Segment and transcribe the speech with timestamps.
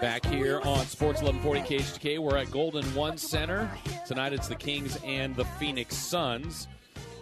[0.00, 3.70] Back here on Sports 1140 KHTK, we're at Golden One Center.
[4.06, 6.68] Tonight it's the Kings and the Phoenix Suns.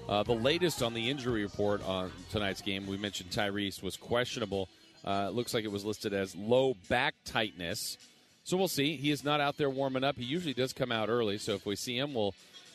[0.08, 4.68] Uh, the latest on the injury report on tonight's game, we mentioned Tyrese was questionable.
[5.04, 7.96] Uh, looks like it was listed as low back tightness.
[8.42, 8.96] So we'll see.
[8.96, 10.16] He is not out there warming up.
[10.16, 12.34] He usually does come out early, so if we see him, we'll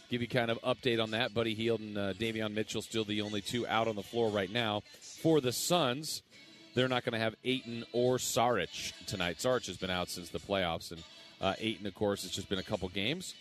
[0.10, 1.34] give you kind of update on that.
[1.34, 4.52] Buddy Hield and uh, Davion Mitchell still the only two out on the floor right
[4.52, 4.82] now.
[5.22, 6.22] For the Suns,
[6.80, 9.38] they're not going to have Ayton or Saric tonight.
[9.40, 11.04] Saric has been out since the playoffs, and
[11.42, 13.36] uh, Ayton, of course, it's just been a couple games.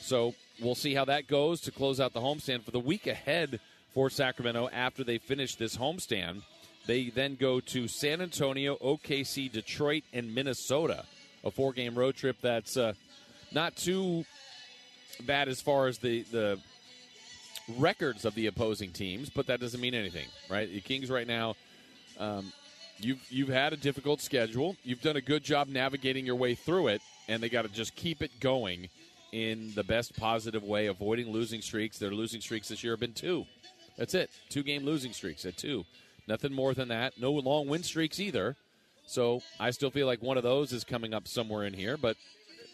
[0.00, 3.58] So we'll see how that goes to close out the homestand for the week ahead
[3.94, 6.42] for Sacramento after they finish this homestand.
[6.86, 11.06] They then go to San Antonio, OKC, Detroit, and Minnesota.
[11.42, 12.92] A four game road trip that's uh,
[13.50, 14.26] not too
[15.24, 16.60] bad as far as the, the
[17.78, 20.70] records of the opposing teams, but that doesn't mean anything, right?
[20.70, 21.54] The Kings right now,
[22.18, 22.52] um,
[22.98, 24.76] you've you've had a difficult schedule.
[24.84, 27.94] You've done a good job navigating your way through it, and they got to just
[27.94, 28.88] keep it going
[29.32, 31.98] in the best positive way, avoiding losing streaks.
[31.98, 33.46] Their losing streaks this year have been two.
[33.96, 34.30] That's it.
[34.48, 35.84] Two game losing streaks at two.
[36.26, 37.20] Nothing more than that.
[37.20, 38.56] No long win streaks either.
[39.06, 42.16] So I still feel like one of those is coming up somewhere in here, but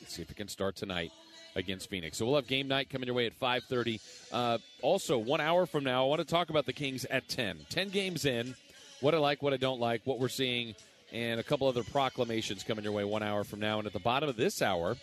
[0.00, 1.10] let's see if it can start tonight
[1.56, 2.16] against Phoenix.
[2.16, 4.00] So we'll have game night coming your way at 5:30.
[4.30, 7.66] Uh, also, one hour from now, I want to talk about the Kings at 10.
[7.68, 8.54] 10 games in,
[9.00, 10.74] what I like, what I don't like, what we're seeing,
[11.12, 13.78] and a couple other proclamations coming your way one hour from now.
[13.78, 14.96] And at the bottom of this hour,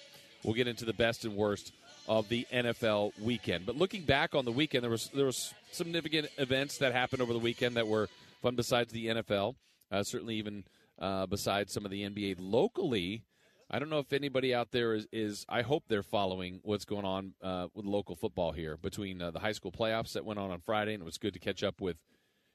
[0.44, 1.74] we'll get into the best and worst
[2.08, 3.66] of the NFL weekend.
[3.66, 7.34] But looking back on the weekend, there was there was significant events that happened over
[7.34, 8.08] the weekend that were
[8.42, 9.56] fun besides the NFL.
[9.92, 10.64] Uh, certainly, even
[11.00, 13.24] uh, besides some of the NBA locally.
[13.70, 17.04] I don't know if anybody out there is, is I hope they're following what's going
[17.04, 20.52] on uh, with local football here between uh, the high school playoffs that went on
[20.52, 21.98] on Friday, and it was good to catch up with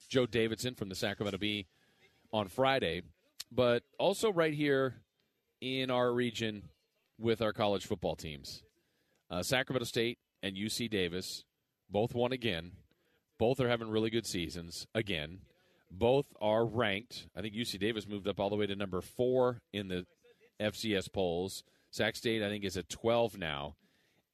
[0.08, 1.66] Joe Davidson from the Sacramento Bee
[2.32, 3.02] on Friday,
[3.50, 4.96] but also right here
[5.60, 6.68] in our region
[7.18, 8.62] with our college football teams.
[9.30, 11.44] Uh, Sacramento State and UC Davis
[11.90, 12.72] both won again.
[13.38, 15.40] Both are having really good seasons again.
[15.90, 17.28] Both are ranked.
[17.36, 20.06] I think UC Davis moved up all the way to number four in the
[20.60, 21.62] FCS polls.
[21.90, 23.76] Sac State, I think, is at 12 now.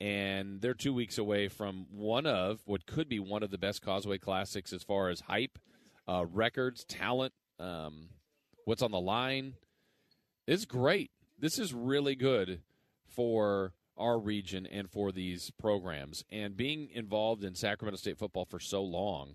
[0.01, 3.83] And they're two weeks away from one of what could be one of the best
[3.83, 5.59] Causeway Classics as far as hype,
[6.07, 8.11] uh, records, talent, um,
[8.65, 9.55] what's on the line.
[10.47, 11.11] It's great.
[11.39, 12.63] This is really good
[13.07, 16.25] for our region and for these programs.
[16.31, 19.35] And being involved in Sacramento State football for so long,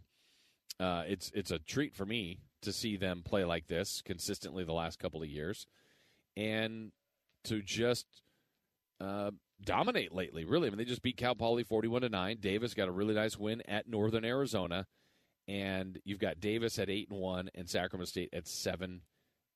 [0.80, 4.74] uh, it's it's a treat for me to see them play like this consistently the
[4.74, 5.68] last couple of years
[6.35, 6.91] and
[7.44, 8.06] to just
[9.00, 9.31] uh,
[9.66, 10.46] dominate lately.
[10.46, 12.38] Really, I mean, they just beat Cal Poly forty-one to nine.
[12.40, 14.88] Davis got a really nice win at Northern Arizona,
[15.47, 19.01] and you've got Davis at eight and one, and Sacramento State at seven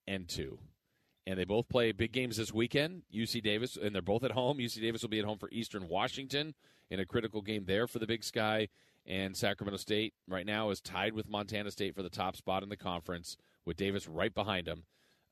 [0.07, 0.59] and two.
[1.25, 3.01] And they both play big games this weekend.
[3.13, 4.59] UC Davis, and they're both at home.
[4.59, 6.55] UC Davis will be at home for Eastern Washington
[6.89, 8.69] in a critical game there for the Big Sky.
[9.05, 12.69] And Sacramento State right now is tied with Montana State for the top spot in
[12.69, 13.35] the conference,
[13.65, 14.83] with Davis right behind them.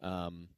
[0.01, 0.49] Um,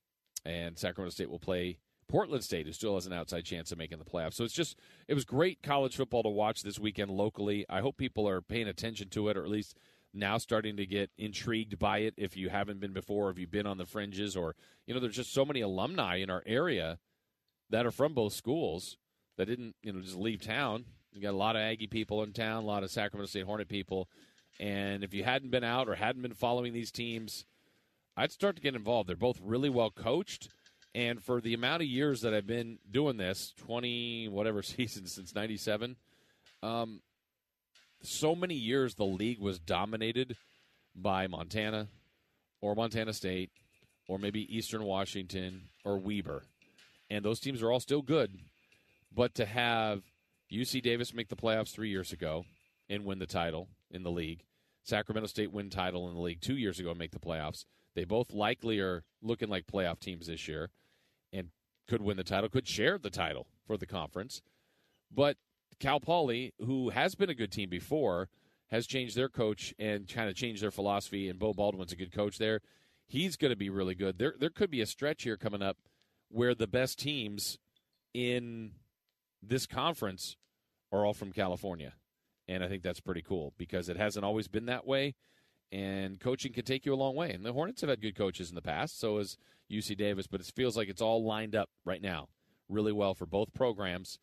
[0.44, 4.00] and Sacramento State will play Portland State, who still has an outside chance of making
[4.00, 4.34] the playoffs.
[4.34, 7.66] So it's just it was great college football to watch this weekend locally.
[7.70, 9.78] I hope people are paying attention to it, or at least
[10.14, 12.14] now starting to get intrigued by it.
[12.18, 15.16] If you haven't been before, if you've been on the fringes, or you know, there's
[15.16, 17.00] just so many alumni in our area
[17.70, 18.98] that are from both schools
[19.38, 20.86] that didn't you know just leave town.
[21.12, 23.68] You got a lot of Aggie people in town, a lot of Sacramento State Hornet
[23.68, 24.10] people,
[24.60, 27.46] and if you hadn't been out or hadn't been following these teams
[28.18, 29.08] I'd start to get involved.
[29.08, 30.50] They're both really well coached.
[30.98, 35.36] And for the amount of years that I've been doing this, 20 whatever seasons since
[35.36, 35.96] 97,
[36.64, 37.02] um,
[38.02, 40.36] so many years the league was dominated
[40.96, 41.88] by Montana
[42.62, 43.52] or Montana State
[44.08, 46.42] or maybe Eastern Washington or Weber.
[47.12, 48.36] And those teams are all still good.
[49.16, 50.02] But to have
[50.52, 52.44] UC Davis make the playoffs three years ago
[52.90, 54.46] and win the title in the league,
[54.84, 58.04] Sacramento State win title in the league two years ago and make the playoffs, they
[58.04, 60.72] both likely are looking like playoff teams this year
[61.88, 64.42] could win the title, could share the title for the conference.
[65.14, 65.38] But
[65.80, 68.30] Cal Poly, who has been a good team before,
[68.70, 71.30] has changed their coach and kind of changed their philosophy.
[71.30, 72.62] And Beau Baldwin's a good coach there.
[73.06, 74.18] He's going to be really good.
[74.18, 75.78] There, there could be a stretch here coming up
[76.30, 77.58] where the best teams
[78.14, 78.72] in
[79.42, 80.36] this conference
[80.92, 81.94] are all from California.
[82.48, 85.16] And I think that's pretty cool because it hasn't always been that way
[85.72, 87.32] and coaching can take you a long way.
[87.32, 89.38] And the Hornets have had good coaches in the past, so has
[89.72, 92.30] UC Davis, but it feels like it's all lined up right now
[92.70, 94.20] really well for both programs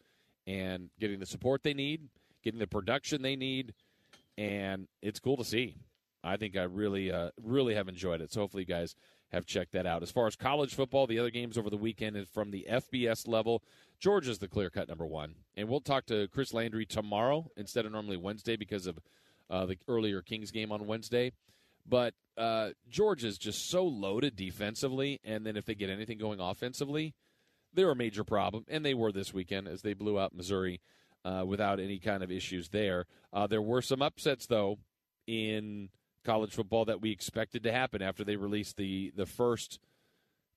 [0.47, 2.09] and getting the support they need,
[2.43, 3.75] getting the production they need,
[4.37, 5.77] and it's cool to see.
[6.23, 8.33] I think I really, uh, really have enjoyed it.
[8.33, 8.97] So hopefully, you guys
[9.33, 10.03] have checked that out.
[10.03, 13.29] As far as college football, the other games over the weekend is from the FBS
[13.29, 13.63] level.
[13.99, 15.35] Georgia's the clear cut number one.
[15.57, 18.99] And we'll talk to Chris Landry tomorrow instead of normally Wednesday because of
[19.51, 21.33] uh, the earlier Kings game on Wednesday.
[21.87, 27.15] But uh, Georgia's just so loaded defensively, and then if they get anything going offensively,
[27.73, 28.65] they're a major problem.
[28.69, 30.81] And they were this weekend as they blew out Missouri
[31.25, 33.07] uh, without any kind of issues there.
[33.33, 34.79] Uh, there were some upsets, though,
[35.27, 35.91] in
[36.25, 39.79] college football that we expected to happen after they released the, the first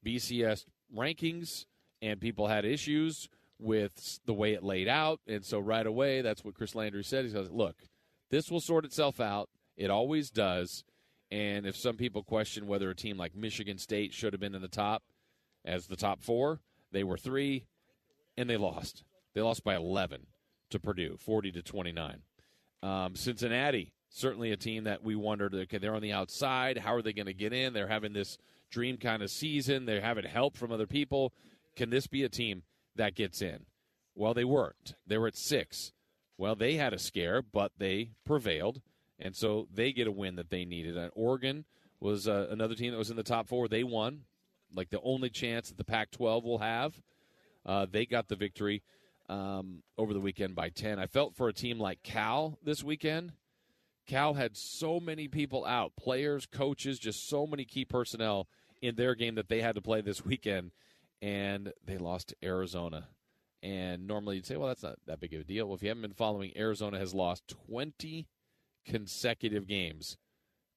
[0.05, 1.65] BCS rankings,
[2.01, 3.27] and people had issues
[3.59, 5.19] with the way it laid out.
[5.27, 7.25] And so right away, that's what Chris Landry said.
[7.25, 7.75] He says, look,
[8.29, 9.49] this will sort itself out.
[9.75, 10.83] It always does.
[11.29, 14.61] And if some people question whether a team like Michigan State should have been in
[14.61, 15.03] the top
[15.65, 17.65] as the top four, they were three,
[18.37, 19.03] and they lost.
[19.33, 20.25] They lost by 11
[20.69, 22.21] to Purdue, 40 to 29.
[22.81, 26.77] Um, Cincinnati, certainly a team that we wondered, okay, they're on the outside.
[26.77, 27.73] How are they going to get in?
[27.73, 28.37] They're having this
[28.71, 29.85] dream kind of season.
[29.85, 31.33] They're having help from other people.
[31.75, 32.63] Can this be a team
[32.95, 33.65] that gets in?
[34.15, 34.95] Well, they weren't.
[35.05, 35.91] They were at six.
[36.37, 38.81] Well, they had a scare, but they prevailed,
[39.19, 40.95] and so they get a win that they needed.
[40.95, 41.65] And Oregon
[41.99, 43.67] was uh, another team that was in the top four.
[43.67, 44.21] They won,
[44.73, 47.01] like the only chance that the Pac-12 will have.
[47.65, 48.83] Uh, they got the victory
[49.29, 50.99] um, over the weekend by 10.
[50.99, 53.33] I felt for a team like Cal this weekend.
[54.05, 58.47] Cal had so many people out players, coaches, just so many key personnel
[58.81, 60.71] in their game that they had to play this weekend,
[61.21, 63.07] and they lost to Arizona.
[63.63, 65.65] And normally you'd say, well, that's not that big of a deal.
[65.65, 68.27] Well, if you haven't been following, Arizona has lost 20
[68.85, 70.17] consecutive games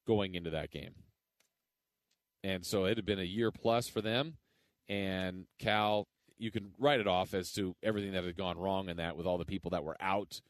[0.06, 0.94] going into that game.
[2.42, 4.38] And so it had been a year plus for them.
[4.88, 6.08] And Cal
[6.40, 9.26] you can write it off as to everything that had gone wrong in that with
[9.26, 10.40] all the people that were out,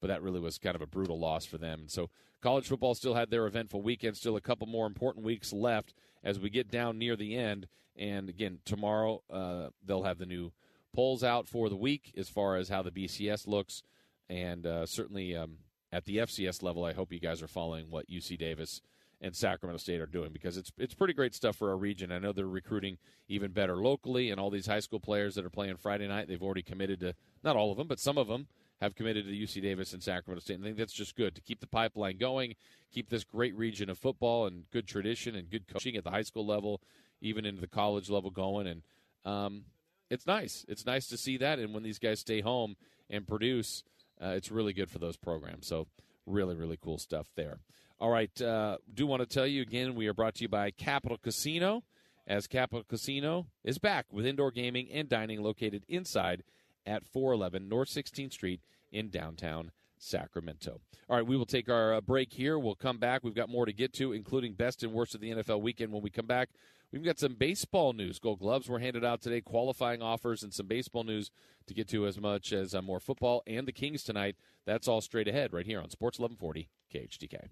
[0.00, 1.80] but that really was kind of a brutal loss for them.
[1.82, 2.10] And so
[2.42, 5.94] college football still had their eventful weekend, still a couple more important weeks left
[6.24, 7.68] as we get down near the end.
[7.94, 10.52] And again, tomorrow uh, they'll have the new
[10.96, 13.82] polls out for the week as far as how the BCS looks,
[14.30, 15.58] and uh, certainly um,
[15.92, 18.80] at the FCS level, I hope you guys are following what UC Davis
[19.20, 22.10] and Sacramento State are doing because it's it's pretty great stuff for our region.
[22.10, 22.96] I know they're recruiting
[23.28, 26.42] even better locally, and all these high school players that are playing Friday night, they've
[26.42, 27.14] already committed to
[27.44, 28.46] not all of them, but some of them
[28.80, 30.54] have committed to UC Davis and Sacramento State.
[30.54, 32.54] And I think that's just good to keep the pipeline going,
[32.90, 36.22] keep this great region of football and good tradition and good coaching at the high
[36.22, 36.80] school level,
[37.20, 38.66] even into the college level going.
[38.66, 38.82] And
[39.24, 39.64] um,
[40.10, 40.64] it's nice.
[40.68, 41.58] It's nice to see that.
[41.58, 42.76] And when these guys stay home
[43.10, 43.82] and produce,
[44.22, 45.66] uh, it's really good for those programs.
[45.66, 45.86] So
[46.26, 47.58] really, really cool stuff there.
[47.98, 48.40] All right.
[48.40, 51.82] Uh, do want to tell you again, we are brought to you by Capital Casino,
[52.26, 56.42] as Capital Casino is back with indoor gaming and dining located inside
[56.84, 58.60] at 411 North 16th Street
[58.90, 60.80] in downtown Sacramento.
[61.08, 62.58] All right, we will take our uh, break here.
[62.58, 63.22] We'll come back.
[63.22, 65.92] We've got more to get to, including best and worst of the NFL weekend.
[65.92, 66.50] When we come back,
[66.92, 68.18] we've got some baseball news.
[68.18, 71.30] Gold gloves were handed out today, qualifying offers, and some baseball news
[71.66, 74.36] to get to as much as uh, more football and the Kings tonight.
[74.66, 77.48] That's all straight ahead right here on Sports 1140 KHTK.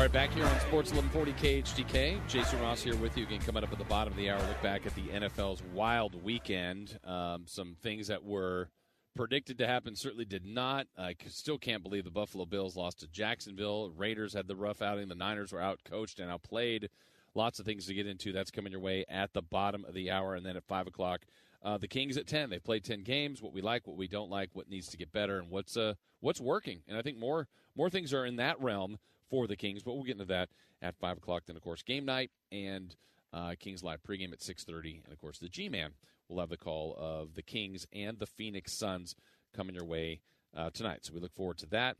[0.00, 2.26] All right, back here on Sports 1140 KHTK.
[2.26, 4.38] Jason Ross here with you again, coming up at the bottom of the hour.
[4.38, 6.98] Look back at the NFL's wild weekend.
[7.04, 8.70] Um, some things that were
[9.14, 10.86] predicted to happen certainly did not.
[10.96, 13.92] I still can't believe the Buffalo Bills lost to Jacksonville.
[13.94, 15.08] Raiders had the rough outing.
[15.08, 16.88] The Niners were outcoached and outplayed.
[17.34, 18.32] Lots of things to get into.
[18.32, 20.34] That's coming your way at the bottom of the hour.
[20.34, 21.26] And then at 5 o'clock,
[21.62, 22.48] uh, the Kings at 10.
[22.48, 23.42] They've played 10 games.
[23.42, 25.92] What we like, what we don't like, what needs to get better, and what's uh,
[26.20, 26.80] what's working.
[26.88, 28.96] And I think more more things are in that realm
[29.30, 29.82] for the Kings.
[29.82, 30.48] But we'll get into that
[30.82, 31.44] at five o'clock.
[31.46, 32.94] Then, of course, game night and
[33.32, 35.92] uh, Kings live pregame at six thirty, and of course, the G-man
[36.28, 39.14] will have the call of the Kings and the Phoenix Suns
[39.54, 40.20] coming your way
[40.56, 41.00] uh, tonight.
[41.02, 41.96] So we look forward to that.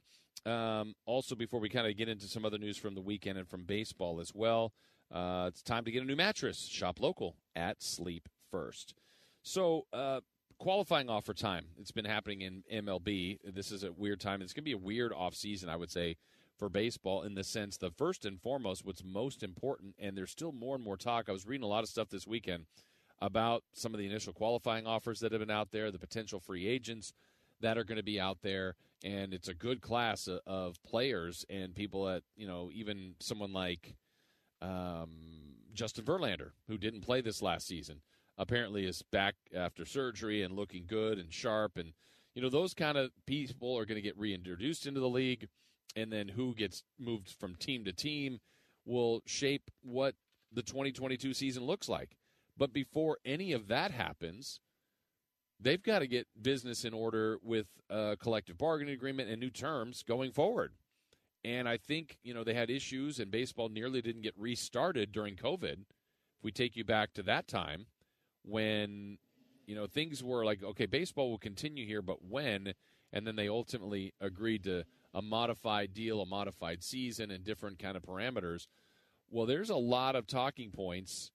[0.47, 3.49] Um, also, before we kind of get into some other news from the weekend and
[3.49, 4.73] from baseball as well,
[5.13, 6.67] uh, it's time to get a new mattress.
[6.67, 8.95] Shop local at Sleep First.
[9.43, 10.21] So, uh,
[10.59, 11.67] qualifying offer time.
[11.79, 13.39] It's been happening in MLB.
[13.45, 14.43] This is a weird time.
[14.43, 16.17] It's going to be a weird off season, I would say,
[16.61, 20.53] for baseball in the sense the first and foremost what's most important and there's still
[20.53, 21.29] more and more talk.
[21.29, 22.67] I was reading a lot of stuff this weekend
[23.21, 26.69] about some of the initial qualifying offers that have been out there the potential free
[26.69, 27.15] agents
[27.61, 31.75] that are going to be out there and it's a good class of, players and
[31.75, 33.97] people that you know even someone like
[34.61, 35.09] um,
[35.73, 38.03] justin verlander who didn't play this last season
[38.37, 41.95] apparently is back after surgery and looking good and sharp and
[42.35, 45.49] you know those kind of people are going to get reintroduced into the league
[45.97, 48.41] and then who gets moved from team to team
[48.85, 50.15] will shape what
[50.53, 52.17] the 2022 season looks like.
[52.57, 54.61] But before any of that happens,
[55.59, 60.03] they've got to get business in order with a collective bargaining agreement and new terms
[60.03, 60.73] going forward.
[61.45, 65.37] And I think, you know, they had issues and baseball nearly didn't get restarted during
[65.37, 65.81] COVID.
[65.81, 67.87] If we take you back to that time
[68.45, 69.19] when,
[69.67, 72.75] you know, things were like, okay, baseball will continue here, but when?
[73.13, 77.97] And then they ultimately agreed to a modified deal, a modified season, and different kind
[77.97, 78.67] of parameters.
[79.29, 81.31] Well, there's a lot of talking points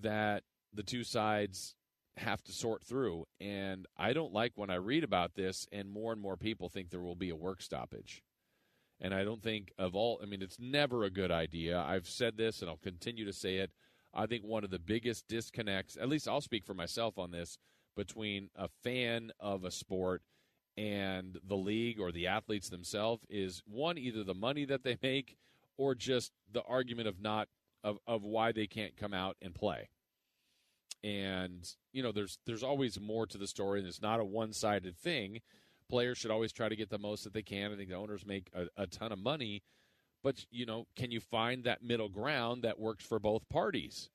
[0.00, 1.74] that the two sides
[2.16, 3.26] have to sort through.
[3.40, 6.90] And I don't like when I read about this and more and more people think
[6.90, 8.22] there will be a work stoppage.
[9.00, 11.80] And I don't think of all, I mean, it's never a good idea.
[11.80, 13.70] I've said this and I'll continue to say it.
[14.12, 17.58] I think one of the biggest disconnects, at least I'll speak for myself on this,
[17.96, 20.22] between a fan of a sport
[20.76, 25.36] and the league or the athletes themselves is one, either the money that they make
[25.76, 27.48] or just the argument of not,
[27.82, 29.88] of, of why they can't come out and play.
[31.02, 34.98] And you know there's there's always more to the story and it's not a one-sided
[34.98, 35.40] thing.
[35.88, 37.72] Players should always try to get the most that they can.
[37.72, 39.62] I think the owners make a, a ton of money.
[40.22, 44.10] But you know can you find that middle ground that works for both parties?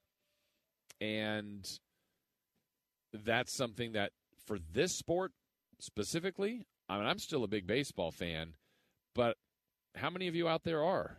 [1.01, 1.67] And
[3.11, 4.11] that's something that
[4.45, 5.31] for this sport
[5.79, 8.53] specifically i mean i'm still a big baseball fan
[9.13, 9.37] but
[9.95, 11.17] how many of you out there are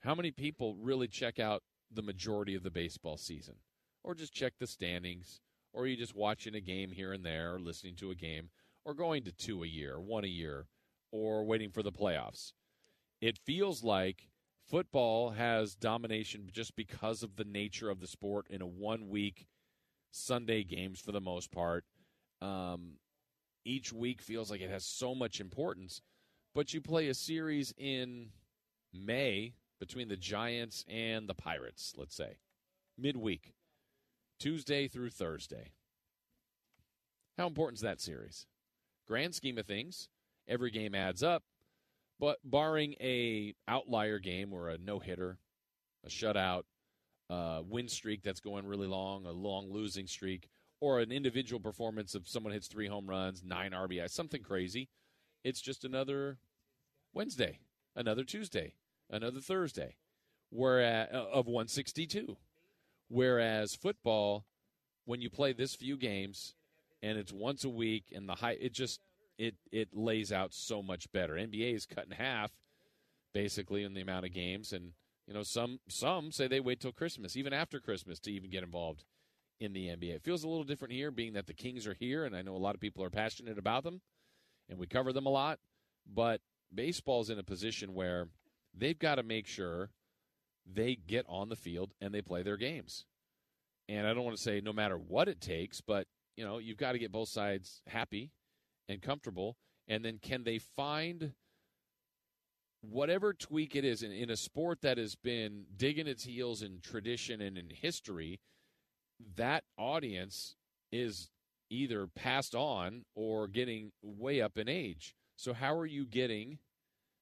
[0.00, 3.56] how many people really check out the majority of the baseball season
[4.04, 5.40] or just check the standings,
[5.72, 8.50] or you just watching a game here and there, or listening to a game,
[8.84, 10.66] or going to two a year, one a year,
[11.10, 12.52] or waiting for the playoffs.
[13.20, 14.28] It feels like
[14.68, 19.46] football has domination just because of the nature of the sport in a one week
[20.10, 21.84] Sunday games for the most part.
[22.40, 22.94] Um,
[23.64, 26.02] each week feels like it has so much importance,
[26.54, 28.28] but you play a series in
[28.92, 32.38] May between the Giants and the Pirates, let's say,
[32.98, 33.54] midweek.
[34.38, 35.70] Tuesday through Thursday.
[37.38, 38.46] How important is that series?
[39.06, 40.08] Grand scheme of things,
[40.48, 41.44] every game adds up,
[42.18, 45.38] but barring a outlier game or a no hitter,
[46.04, 46.62] a shutout,
[47.30, 50.48] a win streak that's going really long, a long losing streak,
[50.82, 54.88] or an individual performance of someone hits three home runs, nine RBI, something crazy,
[55.44, 56.38] it's just another
[57.14, 57.60] Wednesday,
[57.94, 58.74] another Tuesday,
[59.08, 59.94] another Thursday,
[60.50, 62.36] whereas uh, of 162.
[63.06, 64.44] Whereas football,
[65.04, 66.56] when you play this few games
[67.00, 68.98] and it's once a week and the high, it just
[69.38, 71.34] it it lays out so much better.
[71.34, 72.50] NBA is cut in half
[73.32, 74.94] basically in the amount of games, and
[75.28, 78.64] you know some some say they wait till Christmas, even after Christmas, to even get
[78.64, 79.04] involved
[79.62, 80.16] in the NBA.
[80.16, 82.56] It feels a little different here, being that the Kings are here, and I know
[82.56, 84.00] a lot of people are passionate about them,
[84.68, 85.58] and we cover them a lot.
[86.06, 86.40] But
[86.74, 88.28] baseball's in a position where
[88.74, 89.90] they've got to make sure
[90.66, 93.04] they get on the field and they play their games.
[93.88, 96.78] And I don't want to say no matter what it takes, but you know, you've
[96.78, 98.30] got to get both sides happy
[98.88, 99.56] and comfortable.
[99.86, 101.32] And then can they find
[102.80, 106.80] whatever tweak it is in, in a sport that has been digging its heels in
[106.80, 108.40] tradition and in history,
[109.36, 110.56] that audience
[110.90, 111.30] is
[111.70, 115.14] either passed on or getting way up in age.
[115.36, 116.58] So how are you getting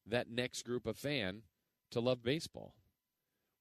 [0.06, 1.42] that next group of fan
[1.90, 2.74] to love baseball?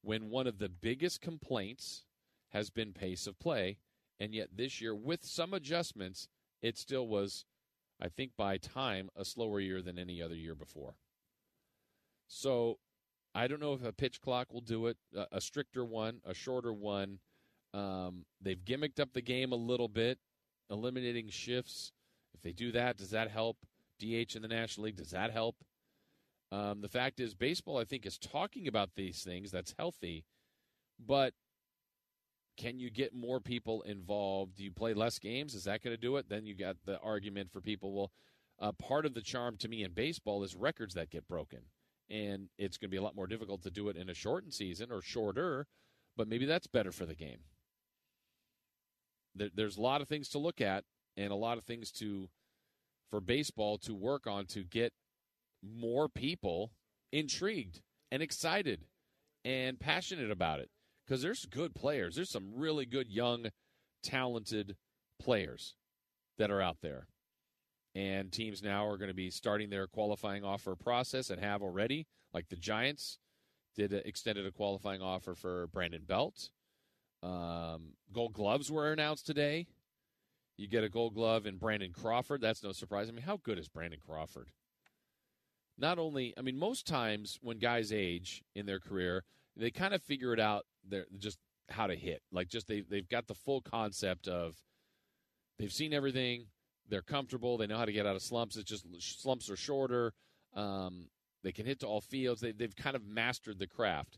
[0.02, 2.06] when one of the biggest complaints
[2.50, 3.78] has been pace of play,
[4.20, 6.28] and yet this year, with some adjustments,
[6.62, 7.46] it still was,
[8.02, 10.96] I think, by time, a slower year than any other year before.
[12.28, 12.80] So
[13.34, 14.98] I don't know if a pitch clock will do it,
[15.32, 17.20] a, stricter one, a shorter one.
[17.74, 20.18] Um, they've gimmicked up the game a little bit,
[20.70, 21.92] eliminating shifts.
[22.34, 23.58] If they do that, does that help?
[24.00, 25.58] DH in the National League, does that help?
[26.52, 29.52] Um, the fact is, baseball, I think, is talking about these things.
[29.52, 30.26] That's healthy.
[31.06, 31.34] But
[32.58, 34.58] can you get more people involved?
[34.58, 35.54] Do you play less games?
[35.54, 36.28] Is that going to do it?
[36.28, 37.94] Then you got the argument for people.
[37.94, 38.12] Well,
[38.60, 41.60] uh, part of the charm to me in baseball is records that get broken.
[42.10, 44.54] And it's going to be a lot more difficult to do it in a shortened
[44.54, 45.68] season or shorter,
[46.18, 47.40] but maybe that's better for the game.
[49.36, 50.84] There, there's a lot of things to look at
[51.18, 52.30] and a lot of things to
[53.10, 54.94] for baseball to work on to get
[55.64, 56.72] more people
[57.12, 57.82] intrigued
[58.12, 58.86] and excited
[59.44, 60.70] and passionate about it
[61.06, 62.16] because there's good players.
[62.16, 63.48] There's some really good young,
[64.04, 64.76] talented
[65.20, 65.76] players
[66.38, 67.08] that are out there.
[67.96, 72.06] And teams now are going to be starting their qualifying offer process and have already,
[72.34, 73.18] like the Giants
[73.76, 76.50] did a, extended a qualifying offer for Brandon Belt.
[77.22, 79.68] Um, gold gloves were announced today.
[80.58, 82.42] You get a gold glove in Brandon Crawford.
[82.42, 83.08] That's no surprise.
[83.10, 84.52] I mean, how good is Brandon Crawford?
[85.80, 89.24] not only, I mean, most times when guys age in their career,
[89.56, 90.66] they kind of figure it out.
[90.88, 92.22] They're just how to hit.
[92.32, 94.56] Like, just they they've got the full concept of
[95.58, 96.48] they've seen everything.
[96.88, 97.58] They're comfortable.
[97.58, 98.58] They know how to get out of slumps.
[98.58, 100.14] It's just slumps are shorter.
[100.56, 101.08] Um,
[101.44, 102.42] they can hit to all fields.
[102.42, 104.18] They, they've kind of mastered the craft.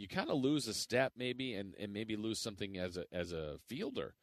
[0.00, 3.32] You kind of lose a step maybe, and, and maybe lose something as a as
[3.32, 4.14] a fielder.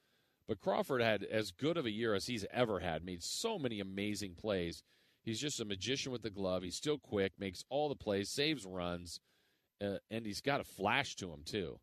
[0.48, 3.06] But Crawford had as good of a year as he's ever had.
[3.06, 4.82] Made so many amazing plays.
[5.24, 6.64] He's just a magician with the glove.
[6.64, 9.20] He's still quick, makes all the plays, saves runs,
[9.80, 11.80] uh, and he's got a flash to him too.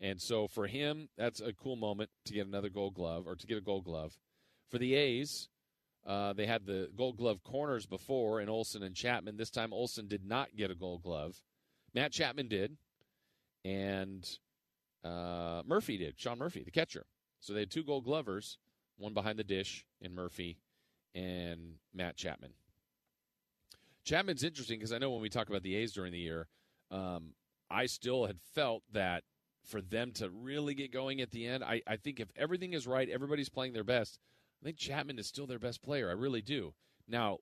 [0.00, 3.46] And so for him, that's a cool moment to get another Gold Glove or to
[3.46, 4.18] get a Gold Glove.
[4.70, 5.48] For the A's,
[6.04, 9.36] uh, they had the Gold Glove corners before in Olson and Chapman.
[9.36, 11.44] This time, Olson did not get a Gold Glove.
[11.94, 12.76] Matt Chapman did,
[13.64, 14.28] and
[15.04, 16.18] uh, Murphy did.
[16.18, 17.06] Sean Murphy, the catcher.
[17.40, 18.58] So they had two Gold Glovers,
[18.98, 20.58] one behind the dish in Murphy
[21.14, 22.52] and Matt Chapman.
[24.04, 26.48] Chapman's interesting because I know when we talk about the A's during the year,
[26.90, 27.34] um,
[27.70, 29.24] I still had felt that
[29.64, 32.86] for them to really get going at the end, I, I think if everything is
[32.86, 34.18] right, everybody's playing their best.
[34.62, 36.08] I think Chapman is still their best player.
[36.08, 36.74] I really do.
[37.06, 37.38] Now,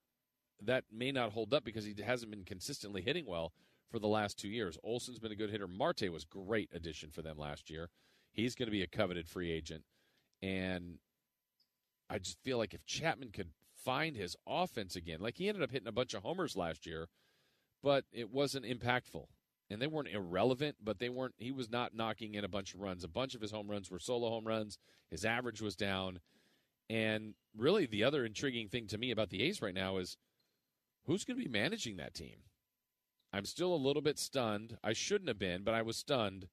[0.62, 3.52] that may not hold up because he hasn't been consistently hitting well
[3.90, 4.78] for the last two years.
[4.82, 5.68] Olson's been a good hitter.
[5.68, 7.90] Marte was great addition for them last year.
[8.32, 9.84] He's going to be a coveted free agent,
[10.42, 10.98] and
[12.10, 13.50] I just feel like if Chapman could
[13.84, 17.08] find his offense again, like he ended up hitting a bunch of homers last year,
[17.82, 19.26] but it wasn't impactful.
[19.70, 21.34] And they weren't irrelevant, but they weren't.
[21.36, 23.04] He was not knocking in a bunch of runs.
[23.04, 24.78] A bunch of his home runs were solo home runs.
[25.10, 26.20] His average was down.
[26.88, 30.16] And really, the other intriguing thing to me about the A's right now is
[31.04, 32.36] who's going to be managing that team?
[33.32, 34.78] I'm still a little bit stunned.
[34.82, 36.48] I shouldn't have been, but I was stunned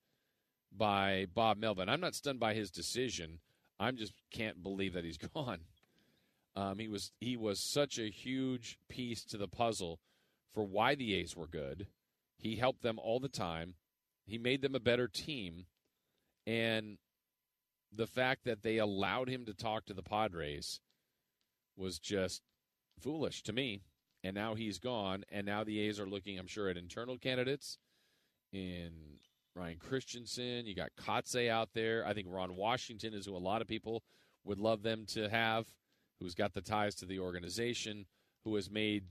[0.76, 1.88] by Bob Melvin.
[1.90, 3.40] I'm not stunned by his decision.
[3.80, 5.60] I'm just can't believe that he's gone.
[6.56, 10.00] Um, he was he was such a huge piece to the puzzle
[10.54, 11.88] for why the A's were good.
[12.38, 13.76] He helped them all the time.
[14.26, 15.66] He made them a better team,
[16.48, 16.98] and
[17.92, 20.80] the fact that they allowed him to talk to the Padres
[21.78, 22.42] was just
[23.00, 23.82] foolish to me.
[24.26, 27.78] And now he's gone, and now the A's are looking, I'm sure, at internal candidates
[28.52, 28.90] in
[29.56, 30.66] Ryan Christenson.
[30.66, 32.04] You got Kotsay out there.
[32.08, 34.02] I think Ron Washington is who a lot of people
[34.44, 35.68] would love them to have,
[36.20, 38.08] who's got the ties to the organization,
[38.44, 39.04] who has made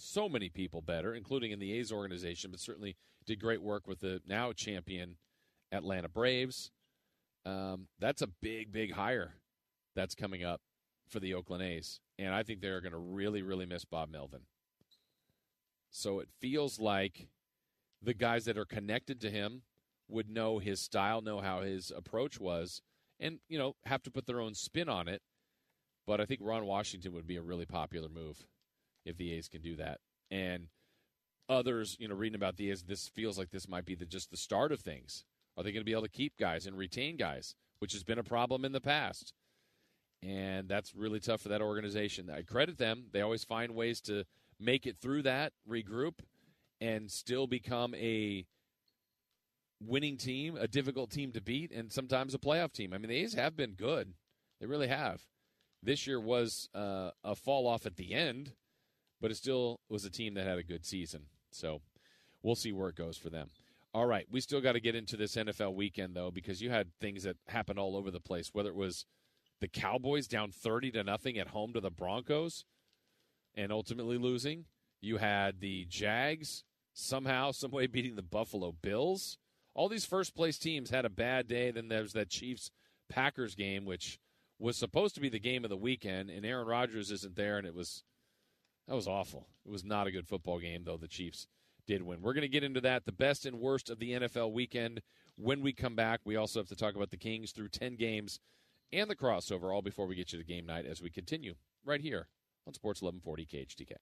[0.00, 4.00] so many people better, including in the A's organization, but certainly did great work with
[4.00, 5.18] the now champion
[5.70, 6.72] Atlanta Braves.
[7.44, 9.34] Um, that's a big, big hire
[9.94, 10.62] that's coming up
[11.08, 12.00] for the Oakland A's.
[12.18, 14.40] And I think they're going to really, really miss Bob Melvin.
[15.90, 17.28] So it feels like
[18.02, 19.62] the guys that are connected to him
[20.08, 22.80] would know his style, know how his approach was,
[23.18, 25.22] and, you know, have to put their own spin on it.
[26.06, 28.46] But I think Ron Washington would be a really popular move
[29.04, 29.98] if the A's can do that.
[30.30, 30.68] And
[31.48, 34.30] others, you know, reading about the A's, this feels like this might be the, just
[34.30, 35.24] the start of things.
[35.56, 38.18] Are they going to be able to keep guys and retain guys, which has been
[38.18, 39.32] a problem in the past?
[40.22, 42.30] And that's really tough for that organization.
[42.30, 43.06] I credit them.
[43.12, 44.24] They always find ways to
[44.58, 46.20] make it through that, regroup,
[46.80, 48.46] and still become a
[49.80, 52.92] winning team, a difficult team to beat, and sometimes a playoff team.
[52.92, 54.14] I mean, the A's have been good.
[54.60, 55.22] They really have.
[55.82, 58.52] This year was uh, a fall off at the end,
[59.20, 61.26] but it still was a team that had a good season.
[61.50, 61.82] So
[62.42, 63.50] we'll see where it goes for them.
[63.94, 66.88] All right, we still got to get into this NFL weekend though because you had
[67.00, 68.50] things that happened all over the place.
[68.52, 69.06] Whether it was
[69.60, 72.64] the Cowboys down thirty to nothing at home to the Broncos
[73.54, 74.66] and ultimately losing,
[75.00, 79.38] you had the Jags somehow, some way beating the Buffalo Bills.
[79.74, 81.70] All these first place teams had a bad day.
[81.70, 82.70] Then there's that Chiefs
[83.08, 84.18] Packers game, which
[84.58, 87.66] was supposed to be the game of the weekend, and Aaron Rodgers isn't there, and
[87.66, 88.04] it was
[88.88, 89.48] that was awful.
[89.64, 91.46] It was not a good football game, though the Chiefs
[91.86, 92.22] did win.
[92.22, 95.02] We're going to get into that, the best and worst of the NFL weekend.
[95.36, 98.40] When we come back, we also have to talk about the Kings through 10 games
[98.92, 102.00] and the crossover, all before we get you to game night as we continue right
[102.00, 102.28] here
[102.66, 103.96] on Sports 1140 KHTK.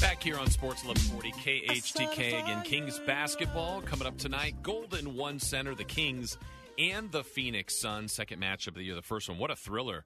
[0.00, 2.62] Back here on Sports 1140 KHTK again.
[2.62, 4.56] Kings basketball coming up tonight.
[4.62, 6.38] Golden One Center, the Kings
[6.78, 8.12] and the Phoenix Suns.
[8.12, 8.94] Second matchup of the year.
[8.94, 10.04] The first one, what a thriller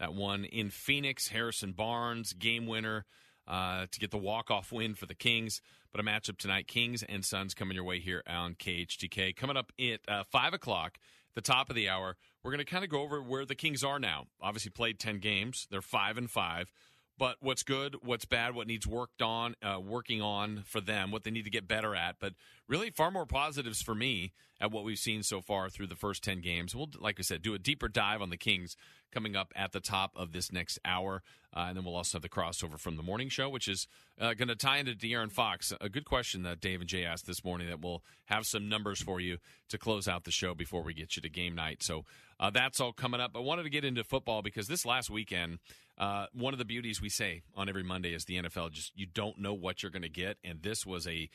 [0.00, 1.28] that one in Phoenix.
[1.28, 3.04] Harrison Barnes, game winner
[3.46, 5.60] uh, to get the walk off win for the Kings.
[5.92, 9.36] But a matchup tonight, Kings and Suns coming your way here on KHTK.
[9.36, 10.98] Coming up at uh, five o'clock,
[11.34, 13.84] the top of the hour, we're going to kind of go over where the Kings
[13.84, 14.26] are now.
[14.40, 15.66] Obviously, played ten games.
[15.70, 16.72] They're five and five.
[17.18, 21.22] But what's good, what's bad, what needs worked on, uh, working on for them, what
[21.22, 22.16] they need to get better at.
[22.18, 22.32] But
[22.70, 26.22] really, far more positives for me at what we've seen so far through the first
[26.22, 26.74] 10 games.
[26.74, 28.76] We'll, like I said, do a deeper dive on the Kings
[29.10, 31.22] coming up at the top of this next hour.
[31.54, 33.88] Uh, and then we'll also have the crossover from the morning show, which is
[34.20, 35.72] uh, going to tie into De'Aaron Fox.
[35.80, 39.02] A good question that Dave and Jay asked this morning that we'll have some numbers
[39.02, 41.82] for you to close out the show before we get you to game night.
[41.82, 42.04] So
[42.38, 43.32] uh, that's all coming up.
[43.34, 45.58] I wanted to get into football because this last weekend,
[45.98, 49.06] uh, one of the beauties we say on every Monday is the NFL just you
[49.06, 50.36] don't know what you're going to get.
[50.44, 51.28] And this was a,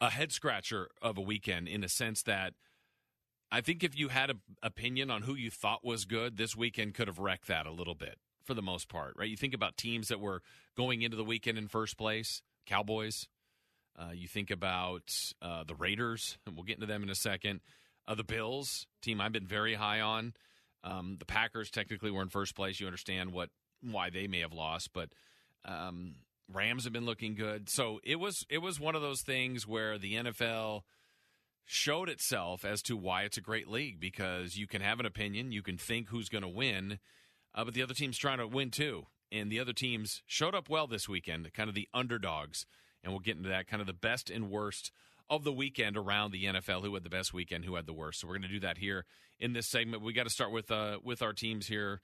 [0.00, 2.54] a head scratcher of a weekend in the sense that–
[3.50, 6.94] I think if you had an opinion on who you thought was good, this weekend
[6.94, 9.28] could have wrecked that a little bit for the most part, right?
[9.28, 10.42] You think about teams that were
[10.76, 13.26] going into the weekend in first place, Cowboys.
[13.98, 17.60] Uh, you think about uh, the Raiders, and we'll get into them in a second.
[18.06, 20.34] Uh, the Bills, team I've been very high on.
[20.84, 22.80] Um, the Packers technically were in first place.
[22.80, 23.50] You understand what
[23.82, 25.10] why they may have lost, but
[25.64, 26.16] um,
[26.52, 27.68] Rams have been looking good.
[27.68, 30.82] So it was it was one of those things where the NFL–
[31.70, 35.52] showed itself as to why it's a great league because you can have an opinion,
[35.52, 36.98] you can think who's going to win,
[37.54, 39.04] uh, but the other team's trying to win too.
[39.30, 42.64] And the other teams showed up well this weekend, kind of the underdogs.
[43.04, 44.90] And we'll get into that, kind of the best and worst
[45.28, 46.82] of the weekend around the NFL.
[46.82, 47.66] Who had the best weekend?
[47.66, 48.20] Who had the worst?
[48.20, 49.04] So we're going to do that here
[49.38, 50.02] in this segment.
[50.02, 52.00] We got to start with uh, with our teams here.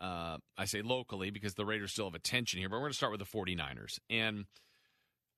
[0.00, 2.96] Uh, I say locally because the Raiders still have attention here, but we're going to
[2.96, 3.98] start with the 49ers.
[4.10, 4.46] And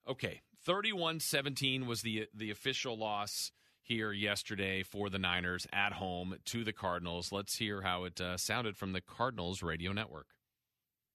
[0.07, 6.63] okay, 31-17 was the the official loss here yesterday for the Niners at home to
[6.63, 7.31] the Cardinals.
[7.31, 10.27] Let's hear how it uh, sounded from the Cardinals radio network.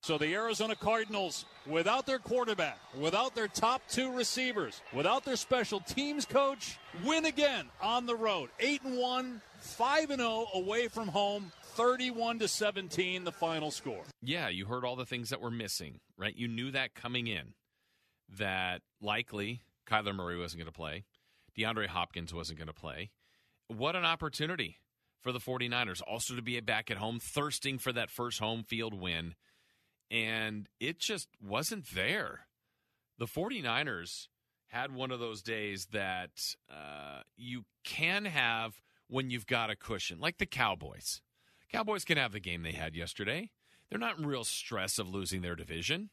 [0.03, 5.79] So the Arizona Cardinals, without their quarterback, without their top two receivers, without their special
[5.79, 8.51] teams coach, win again on the road.
[8.59, 11.53] 8 and 1, 5 and 0 away from home.
[11.75, 14.03] 31 to 17 the final score.
[14.21, 16.37] Yeah, you heard all the things that were missing, right?
[16.37, 17.55] You knew that coming in
[18.39, 21.05] that likely Kyler Murray wasn't going to play.
[21.59, 23.11] DeAndre Hopkins wasn't going to play.
[23.69, 24.79] What an opportunity
[25.23, 28.95] for the 49ers also to be back at home, thirsting for that first home field
[28.95, 29.35] win.
[30.11, 32.47] And it just wasn't there.
[33.19, 34.29] The 49ers
[34.69, 40.19] had one of those days that uh, you can have when you've got a cushion,
[40.19, 41.21] like the Cowboys.
[41.73, 43.51] Cowboys can have the game they had yesterday.
[43.89, 46.11] They're not in real stress of losing their division.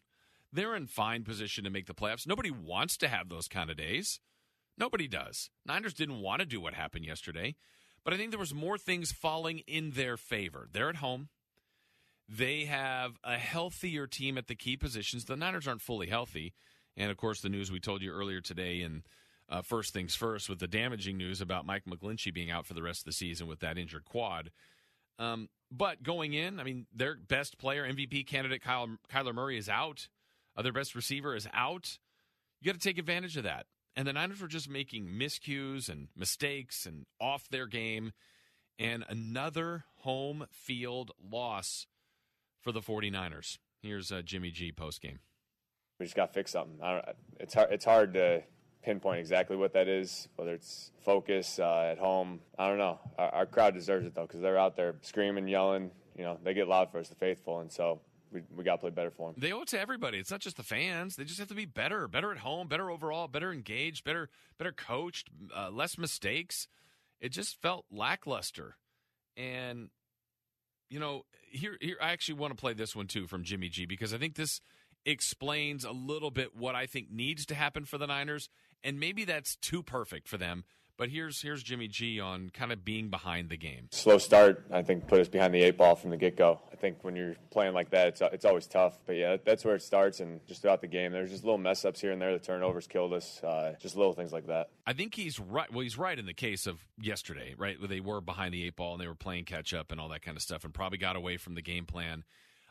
[0.51, 2.25] They're in fine position to make the playoffs.
[2.25, 4.19] Nobody wants to have those kind of days.
[4.77, 5.49] Nobody does.
[5.65, 7.55] Niners didn't want to do what happened yesterday,
[8.03, 10.69] but I think there was more things falling in their favor.
[10.71, 11.27] They're at home.
[12.27, 15.25] They have a healthier team at the key positions.
[15.25, 16.53] The Niners aren't fully healthy,
[16.95, 19.03] and of course, the news we told you earlier today and
[19.49, 22.83] uh, first things first with the damaging news about Mike McGlinchey being out for the
[22.83, 24.51] rest of the season with that injured quad.
[25.19, 29.69] Um, but going in, I mean, their best player, MVP candidate Kyle, Kyler Murray, is
[29.69, 30.07] out.
[30.57, 31.99] Uh, their best receiver is out.
[32.61, 33.67] You got to take advantage of that.
[33.95, 38.13] And the Niners were just making miscues and mistakes and off their game.
[38.79, 41.85] And another home field loss
[42.61, 43.57] for the 49ers.
[43.81, 45.19] Here's uh, Jimmy G post game.
[45.99, 46.79] We just got to fix something.
[47.39, 47.71] it's hard.
[47.71, 48.43] It's hard to
[48.83, 50.27] pinpoint exactly what that is.
[50.35, 52.99] Whether it's focus uh, at home, I don't know.
[53.17, 55.91] Our, our crowd deserves it though because they're out there screaming, yelling.
[56.17, 58.77] You know, they get loud for us, the faithful, and so we, we got to
[58.79, 59.35] play better for them.
[59.39, 60.17] They owe it to everybody.
[60.17, 61.15] It's not just the fans.
[61.15, 64.71] They just have to be better, better at home, better overall, better engaged, better better
[64.71, 66.67] coached, uh, less mistakes.
[67.21, 68.77] It just felt lackluster,
[69.35, 69.89] and
[70.89, 73.85] you know, here here I actually want to play this one too from Jimmy G
[73.85, 74.61] because I think this
[75.05, 78.49] explains a little bit what I think needs to happen for the Niners,
[78.83, 80.63] and maybe that's too perfect for them.
[80.99, 83.87] But here's here's Jimmy G on kind of being behind the game.
[83.91, 86.59] Slow start, I think, put us behind the eight ball from the get go.
[86.73, 88.99] I think when you're playing like that, it's it's always tough.
[89.05, 91.85] But yeah, that's where it starts, and just throughout the game, there's just little mess
[91.85, 92.33] ups here and there.
[92.33, 93.41] The turnovers killed us.
[93.41, 94.71] Uh, just little things like that.
[94.85, 95.71] I think he's right.
[95.71, 97.79] Well, he's right in the case of yesterday, right?
[97.79, 100.09] Where they were behind the eight ball and they were playing catch up and all
[100.09, 102.25] that kind of stuff, and probably got away from the game plan.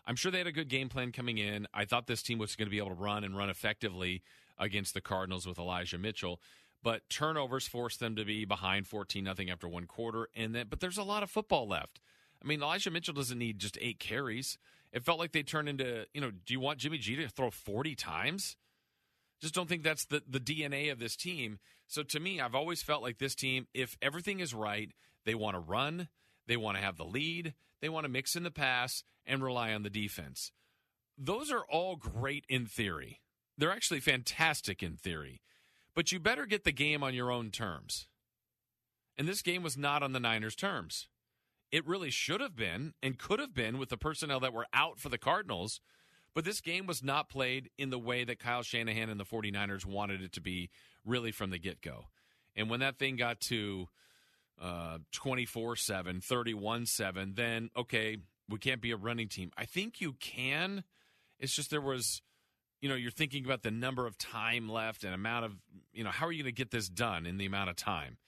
[0.07, 1.67] I'm sure they had a good game plan coming in.
[1.73, 4.23] I thought this team was going to be able to run and run effectively
[4.59, 6.41] against the Cardinals with Elijah Mitchell
[6.83, 10.81] but turnovers forced them to be behind 14 nothing after one quarter and then but
[10.81, 12.01] there's a lot of football left.
[12.43, 14.59] I mean elijah mitchell doesn't need just eight carries.
[14.93, 17.51] It felt like they turned into you know do you want jimmy g to throw
[17.51, 18.57] 40 times?
[19.41, 21.59] Just don't think that's the, the dna of this team.
[21.87, 24.93] So to me i've always felt like this team if everything is right
[25.25, 26.09] they want to run
[26.47, 29.73] they want to have the lead they want to mix in the pass and rely
[29.73, 30.53] on the defense.
[31.17, 33.21] Those are all great in theory
[33.59, 35.43] they're actually fantastic in theory
[35.99, 38.07] but you better get the game on your own terms.
[39.17, 41.09] And this game was not on the Niners' terms.
[41.73, 45.01] It really should have been and could have been with the personnel that were out
[45.01, 45.81] for the Cardinals.
[46.35, 49.85] But this game was not played in the way that Kyle Shanahan and the 49ers
[49.85, 50.71] wanted it to be
[51.05, 52.05] really from the get go.
[52.55, 53.89] And when that thing got to
[54.63, 58.19] uh, 24 7, 31 7, then okay,
[58.49, 59.51] we can't be a running team.
[59.59, 60.85] I think you can.
[61.41, 62.23] It's just there was,
[62.81, 65.53] you know, you're thinking about the number of time left and amount of,
[65.93, 68.19] you know, how are you going to get this done in the amount of time?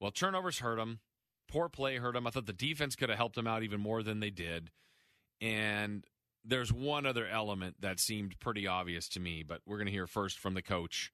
[0.00, 1.00] Well, turnovers hurt them.
[1.48, 2.26] Poor play hurt them.
[2.26, 4.70] I thought the defense could have helped them out even more than they did.
[5.40, 6.04] And
[6.44, 10.06] there's one other element that seemed pretty obvious to me, but we're going to hear
[10.06, 11.12] first from the coach,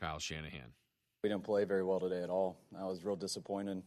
[0.00, 0.74] Kyle Shanahan.
[1.22, 2.58] We didn't play very well today at all.
[2.78, 3.82] I was real disappointed.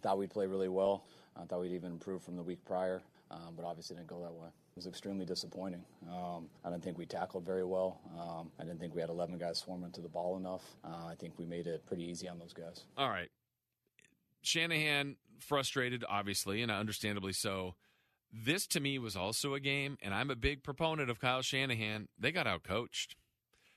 [0.00, 1.04] Thought we'd play really well.
[1.36, 4.32] I thought we'd even improve from the week prior, um, but obviously didn't go that
[4.32, 4.48] way.
[4.48, 5.84] It was extremely disappointing.
[6.10, 8.00] Um, I didn't think we tackled very well.
[8.18, 10.62] Um, I didn't think we had 11 guys swarming to the ball enough.
[10.84, 12.84] Uh, I think we made it pretty easy on those guys.
[12.96, 13.28] All right.
[14.42, 17.74] Shanahan frustrated, obviously, and understandably so.
[18.32, 22.08] This to me was also a game, and I'm a big proponent of Kyle Shanahan.
[22.18, 23.14] They got outcoached.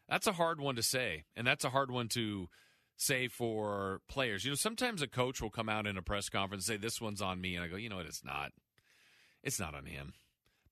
[0.07, 2.47] That's a hard one to say, and that's a hard one to
[2.95, 4.45] say for players.
[4.45, 7.01] You know, sometimes a coach will come out in a press conference and say, This
[7.01, 7.55] one's on me.
[7.55, 8.05] And I go, You know what?
[8.05, 8.51] It's not.
[9.45, 10.13] It's not on him.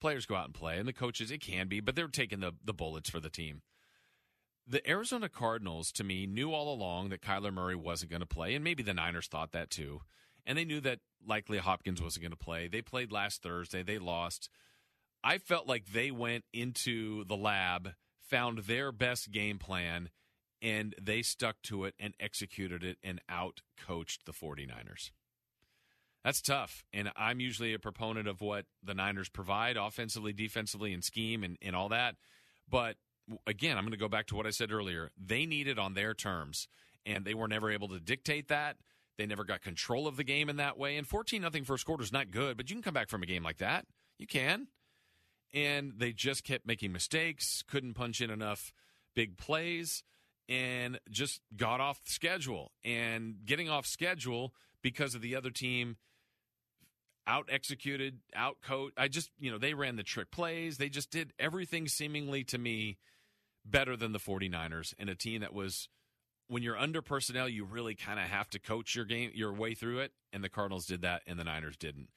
[0.01, 2.53] Players go out and play, and the coaches, it can be, but they're taking the,
[2.65, 3.61] the bullets for the team.
[4.67, 8.55] The Arizona Cardinals, to me, knew all along that Kyler Murray wasn't going to play,
[8.55, 10.01] and maybe the Niners thought that too.
[10.45, 12.67] And they knew that likely Hopkins wasn't going to play.
[12.67, 14.49] They played last Thursday, they lost.
[15.23, 20.09] I felt like they went into the lab, found their best game plan,
[20.61, 25.11] and they stuck to it and executed it and out coached the 49ers.
[26.23, 26.85] That's tough.
[26.93, 31.57] And I'm usually a proponent of what the Niners provide offensively, defensively, and scheme and,
[31.61, 32.15] and all that.
[32.69, 32.95] But
[33.45, 35.11] again, I'm going to go back to what I said earlier.
[35.17, 36.67] They need it on their terms,
[37.05, 38.77] and they were never able to dictate that.
[39.17, 40.97] They never got control of the game in that way.
[40.97, 43.27] And 14 nothing first quarter is not good, but you can come back from a
[43.27, 43.85] game like that.
[44.17, 44.67] You can.
[45.53, 48.73] And they just kept making mistakes, couldn't punch in enough
[49.15, 50.03] big plays
[50.49, 52.71] and just got off the schedule.
[52.83, 55.97] And getting off schedule because of the other team
[57.25, 58.93] out executed, out coached.
[58.97, 60.77] I just, you know, they ran the trick plays.
[60.77, 62.97] They just did everything seemingly to me
[63.65, 65.87] better than the 49ers and a team that was
[66.47, 69.73] when you're under personnel, you really kind of have to coach your game your way
[69.73, 70.11] through it.
[70.31, 72.09] And the Cardinals did that and the Niners didn't.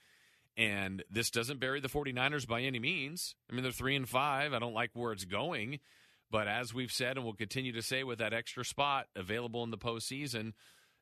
[0.56, 3.34] And this doesn't bury the 49ers by any means.
[3.50, 4.52] I mean, they're three and five.
[4.52, 5.80] I don't like where it's going.
[6.30, 9.70] But as we've said and we'll continue to say with that extra spot available in
[9.70, 10.54] the postseason,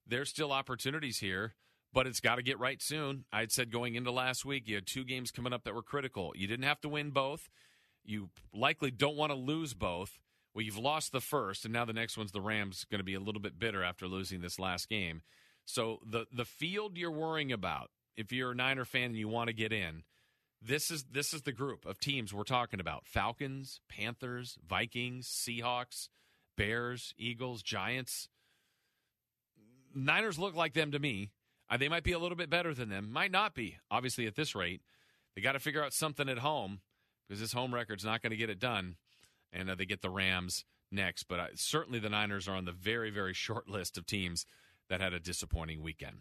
[0.07, 1.55] there's still opportunities here,
[1.94, 3.24] but it's got to get right soon.
[3.33, 6.33] I'd said going into last week, you had two games coming up that were critical.
[6.35, 7.48] You didn't have to win both.
[8.04, 10.18] You likely don't want to lose both.
[10.52, 13.14] Well, you've lost the first, and now the next one's the Rams going to be
[13.14, 15.22] a little bit bitter after losing this last game.
[15.64, 19.48] So the the field you're worrying about, if you're a Niner fan and you want
[19.48, 20.02] to get in,
[20.61, 26.09] this is this is the group of teams we're talking about: Falcons, Panthers, Vikings, Seahawks,
[26.57, 28.28] Bears, Eagles, Giants.
[29.94, 31.30] Niners look like them to me.
[31.75, 33.11] Uh, they might be a little bit better than them.
[33.11, 33.79] Might not be.
[33.91, 34.81] Obviously, at this rate,
[35.35, 36.79] they got to figure out something at home
[37.27, 38.95] because this home record's not going to get it done.
[39.53, 41.25] And uh, they get the Rams next.
[41.25, 44.47] But uh, certainly, the Niners are on the very, very short list of teams
[44.89, 46.19] that had a disappointing weekend.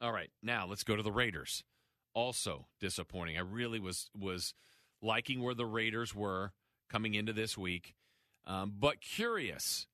[0.00, 1.62] All right, now let's go to the Raiders
[2.12, 3.36] also disappointing.
[3.36, 4.54] I really was was
[5.00, 6.52] liking where the Raiders were
[6.90, 7.94] coming into this week,
[8.44, 9.86] um, but curious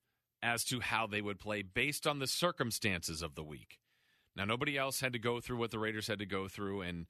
[0.42, 3.78] as to how they would play based on the circumstances of the week.
[4.36, 7.06] Now, nobody else had to go through what the Raiders had to go through, and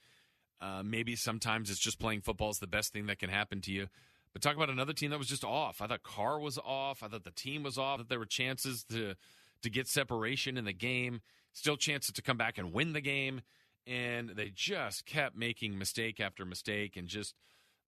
[0.60, 3.72] uh, maybe sometimes it's just playing football is the best thing that can happen to
[3.72, 3.88] you.
[4.32, 5.80] But talk about another team that was just off.
[5.80, 7.02] I thought Carr was off.
[7.02, 7.98] I thought the team was off.
[7.98, 9.14] That there were chances to
[9.62, 13.40] to get separation in the game, still chances to come back and win the game
[13.86, 17.34] and they just kept making mistake after mistake and just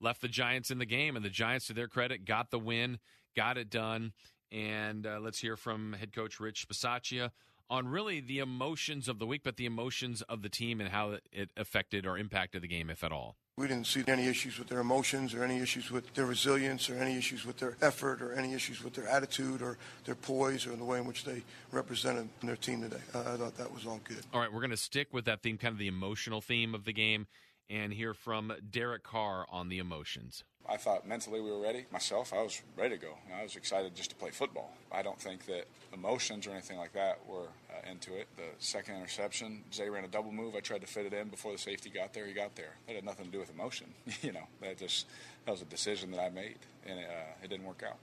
[0.01, 1.17] left the Giants in the game.
[1.17, 2.99] And the Giants, to their credit, got the win,
[3.35, 4.13] got it done.
[4.53, 7.31] And uh, let's hear from head coach Rich Bisaccia
[7.71, 11.17] on really the emotions of the week, but the emotions of the team and how
[11.33, 13.37] it affected or impacted the game, if at all.
[13.57, 16.95] We didn't see any issues with their emotions or any issues with their resilience or
[16.95, 20.77] any issues with their effort or any issues with their attitude or their poise or
[20.77, 23.03] the way in which they represented their team today.
[23.13, 24.25] Uh, I thought that was all good.
[24.33, 26.85] All right, we're going to stick with that theme, kind of the emotional theme of
[26.85, 27.27] the game,
[27.69, 30.45] and hear from Derek Carr on the emotions.
[30.69, 31.87] I thought mentally we were ready.
[31.91, 33.15] Myself, I was ready to go.
[33.35, 34.71] I was excited just to play football.
[34.93, 38.29] I don't think that emotions or anything like that were uh, into it.
[38.37, 40.55] The second interception, Zay ran a double move.
[40.55, 42.27] I tried to fit it in before the safety got there.
[42.27, 42.77] He got there.
[42.87, 43.87] That had nothing to do with emotion.
[44.23, 45.07] you know, that just
[45.47, 47.99] that was a decision that I made, and it, uh, it didn't work out.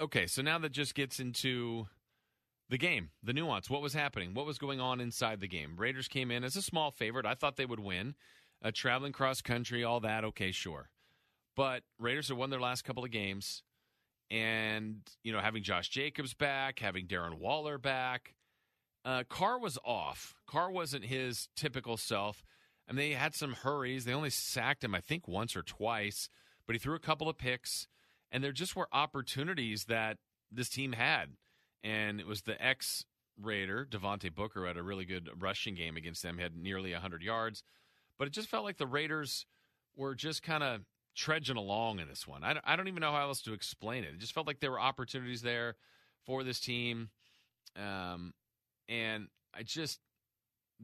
[0.00, 1.86] Okay, so now that just gets into
[2.68, 3.68] the game, the nuance.
[3.68, 4.34] What was happening?
[4.34, 5.74] What was going on inside the game?
[5.76, 7.26] Raiders came in as a small favorite.
[7.26, 8.14] I thought they would win.
[8.62, 10.24] Uh, traveling cross country, all that.
[10.24, 10.90] Okay, sure.
[11.56, 13.62] But Raiders have won their last couple of games,
[14.30, 18.34] and you know, having Josh Jacobs back, having Darren Waller back,
[19.04, 20.34] uh, Carr was off.
[20.46, 22.44] Carr wasn't his typical self.
[22.88, 24.04] Mean, they had some hurries.
[24.04, 26.28] They only sacked him, I think, once or twice,
[26.66, 27.88] but he threw a couple of picks,
[28.30, 30.18] and there just were opportunities that
[30.52, 31.30] this team had.
[31.82, 33.04] And it was the ex
[33.40, 37.22] Raider, Devontae Booker, had a really good rushing game against them, he had nearly 100
[37.22, 37.62] yards.
[38.18, 39.46] But it just felt like the Raiders
[39.94, 40.80] were just kind of
[41.16, 42.44] trudging along in this one.
[42.44, 44.10] I don't, I don't even know how else to explain it.
[44.14, 45.74] It just felt like there were opportunities there
[46.24, 47.08] for this team.
[47.74, 48.34] Um,
[48.88, 49.98] and I just,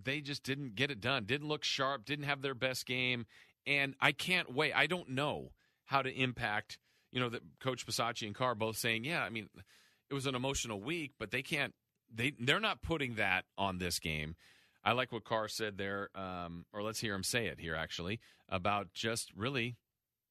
[0.03, 1.25] they just didn't get it done.
[1.25, 3.27] Didn't look sharp, didn't have their best game.
[3.67, 4.73] And I can't wait.
[4.73, 5.53] I don't know
[5.85, 6.79] how to impact,
[7.13, 9.49] you know, that Coach Bisaccia and Carr both saying, yeah, I mean,
[10.11, 11.75] it was an emotional week, but they can't,
[12.13, 14.35] they, they're not putting that on this game.
[14.85, 18.19] I like what Carr said there, um, or let's hear him say it here, actually,
[18.49, 19.77] about just really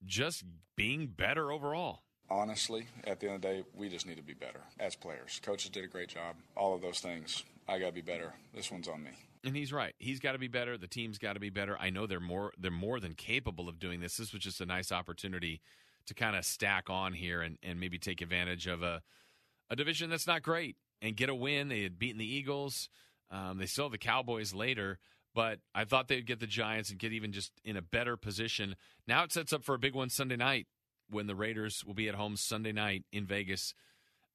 [0.05, 0.43] just
[0.75, 2.03] being better overall.
[2.29, 5.41] Honestly, at the end of the day, we just need to be better as players.
[5.43, 6.35] Coaches did a great job.
[6.55, 7.43] All of those things.
[7.67, 8.33] I got to be better.
[8.53, 9.11] This one's on me.
[9.43, 9.93] And he's right.
[9.97, 10.77] He's got to be better.
[10.77, 11.77] The team's got to be better.
[11.79, 14.17] I know they're more they're more than capable of doing this.
[14.17, 15.61] This was just a nice opportunity
[16.05, 19.01] to kind of stack on here and, and maybe take advantage of a
[19.69, 21.69] a division that's not great and get a win.
[21.69, 22.89] They had beaten the Eagles.
[23.31, 24.99] Um, they still have the Cowboys later,
[25.33, 28.75] but I thought they'd get the Giants and get even just in a better position.
[29.07, 30.67] Now it sets up for a big one Sunday night
[31.09, 33.73] when the Raiders will be at home Sunday night in Vegas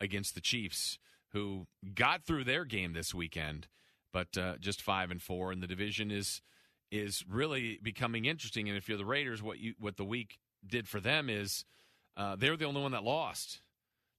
[0.00, 0.98] against the Chiefs,
[1.32, 3.66] who got through their game this weekend,
[4.12, 6.42] but uh, just five and four, and the division is
[6.92, 8.68] is really becoming interesting.
[8.68, 11.64] And if you're the Raiders, what you what the week did for them is
[12.16, 13.60] uh, they're the only one that lost.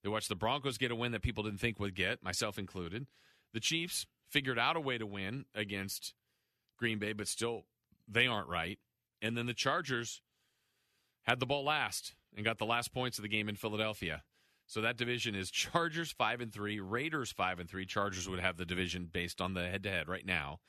[0.04, 3.08] They watched the Broncos get a win that people didn't think would get, myself included.
[3.54, 6.14] The Chiefs figured out a way to win against
[6.78, 7.66] Green Bay, but still
[8.08, 8.80] they aren't right.
[9.22, 10.22] And then the Chargers
[11.24, 14.24] had the ball last and got the last points of the game in Philadelphia.
[14.66, 17.86] So that division is Chargers 5 and 3, Raiders 5 and 3.
[17.86, 20.60] Chargers would have the division based on the head to head right now.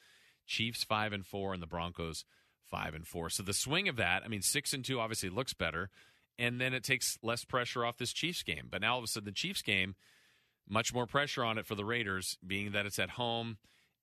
[0.47, 2.25] Chiefs 5 and 4 and the Broncos
[2.71, 3.31] 5 and 4.
[3.31, 5.91] So the swing of that, I mean 6 and 2 obviously looks better
[6.39, 8.69] and then it takes less pressure off this Chiefs game.
[8.71, 9.97] But now all of a sudden the Chiefs game
[10.69, 13.57] much more pressure on it for the Raiders, being that it's at home.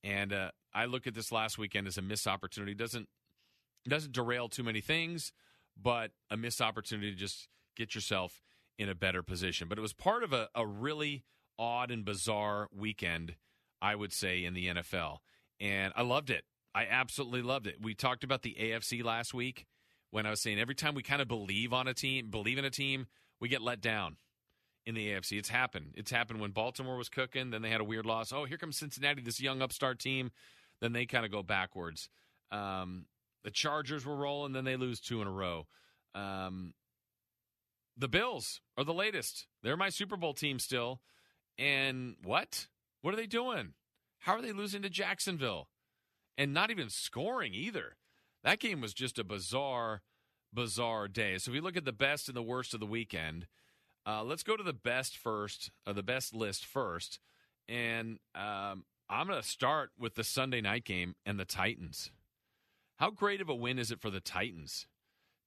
[0.05, 2.75] And uh, I look at this last weekend as a missed opportunity.
[2.75, 3.09] doesn't
[3.87, 5.31] doesn't derail too many things,
[5.79, 8.41] but a missed opportunity to just get yourself
[8.79, 9.67] in a better position.
[9.67, 11.23] But it was part of a, a really
[11.59, 13.35] odd and bizarre weekend,
[13.81, 15.17] I would say, in the NFL.
[15.59, 16.45] And I loved it.
[16.73, 17.75] I absolutely loved it.
[17.79, 19.65] We talked about the AFC last week
[20.09, 22.65] when I was saying every time we kind of believe on a team, believe in
[22.65, 23.05] a team,
[23.39, 24.17] we get let down
[24.85, 25.37] in the AFC.
[25.37, 25.93] It's happened.
[25.95, 27.49] It's happened when Baltimore was cooking.
[27.49, 28.31] Then they had a weird loss.
[28.31, 30.31] Oh, here comes Cincinnati, this young upstart team.
[30.81, 32.09] Then they kind of go backwards.
[32.51, 33.05] Um,
[33.43, 34.53] the Chargers were rolling.
[34.53, 35.67] Then they lose two in a row.
[36.13, 36.73] Um,
[37.97, 39.47] the Bills are the latest.
[39.63, 41.01] They're my Super Bowl team still.
[41.57, 42.67] And what?
[43.01, 43.73] What are they doing?
[44.19, 45.69] How are they losing to Jacksonville?
[46.37, 47.95] And not even scoring either.
[48.43, 50.01] That game was just a bizarre,
[50.53, 51.37] bizarre day.
[51.37, 53.47] So if we look at the best and the worst of the weekend,
[54.05, 57.19] uh, let's go to the best first, or the best list first.
[57.67, 62.11] And um, I'm going to start with the Sunday night game and the Titans.
[62.97, 64.87] How great of a win is it for the Titans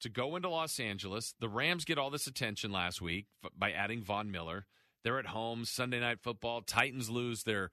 [0.01, 1.35] to go into Los Angeles?
[1.41, 4.67] The Rams get all this attention last week by adding Von Miller.
[5.05, 6.61] They're at home, Sunday night football.
[6.63, 7.71] Titans lose their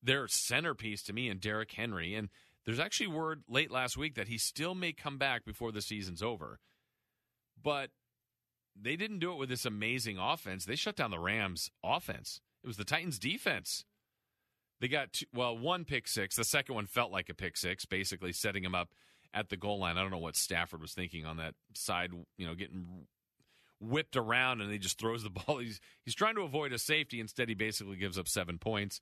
[0.00, 2.14] their centerpiece to me and Derrick Henry.
[2.14, 2.28] And
[2.64, 6.22] there's actually word late last week that he still may come back before the season's
[6.22, 6.60] over.
[7.60, 7.90] But
[8.80, 10.64] they didn't do it with this amazing offense.
[10.64, 12.40] They shut down the Rams' offense.
[12.62, 13.84] It was the Titans' defense.
[14.80, 16.36] They got two, well one pick six.
[16.36, 18.90] The second one felt like a pick six, basically setting him up
[19.34, 19.96] at the goal line.
[19.96, 22.12] I don't know what Stafford was thinking on that side.
[22.36, 22.86] You know, getting
[23.80, 25.58] whipped around and he just throws the ball.
[25.58, 27.20] He's he's trying to avoid a safety.
[27.20, 29.00] Instead, he basically gives up seven points.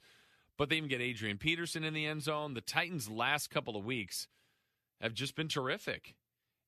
[0.59, 2.55] But they even get Adrian Peterson in the end zone.
[2.55, 4.27] The Titans' last couple of weeks
[5.03, 6.15] have just been terrific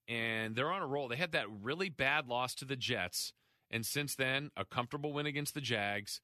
[0.08, 1.08] and they're on a roll.
[1.08, 3.32] They had that really bad loss to the Jets,
[3.70, 6.20] and since then, a comfortable win against the Jags.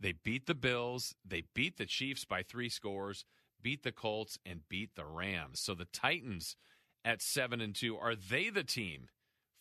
[0.00, 3.24] They beat the Bills, they beat the Chiefs by three scores,
[3.62, 5.60] beat the Colts, and beat the Rams.
[5.60, 6.56] So the Titans
[7.04, 9.08] at seven and two are they the team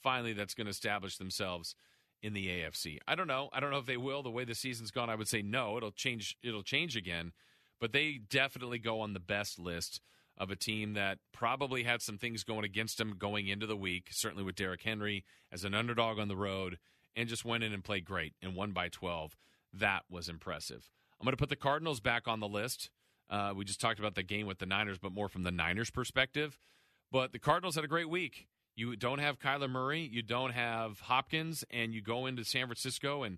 [0.02, 1.76] finally that's going to establish themselves
[2.22, 2.98] in the AFC?
[3.08, 3.50] I don't know.
[3.54, 4.24] I don't know if they will.
[4.24, 5.78] The way the season's gone, I would say no.
[5.78, 6.38] It'll change.
[6.44, 7.32] It'll change again,
[7.80, 10.02] but they definitely go on the best list
[10.38, 14.08] of a team that probably had some things going against them going into the week,
[14.12, 16.78] certainly with Derrick Henry as an underdog on the road,
[17.16, 19.38] and just went in and played great and won by 12.
[19.74, 20.90] That was impressive.
[21.20, 22.90] I'm going to put the Cardinals back on the list.
[23.30, 25.90] Uh, we just talked about the game with the Niners, but more from the Niners'
[25.90, 26.58] perspective.
[27.12, 28.48] But the Cardinals had a great week.
[28.76, 33.24] You don't have Kyler Murray, you don't have Hopkins, and you go into San Francisco
[33.24, 33.38] and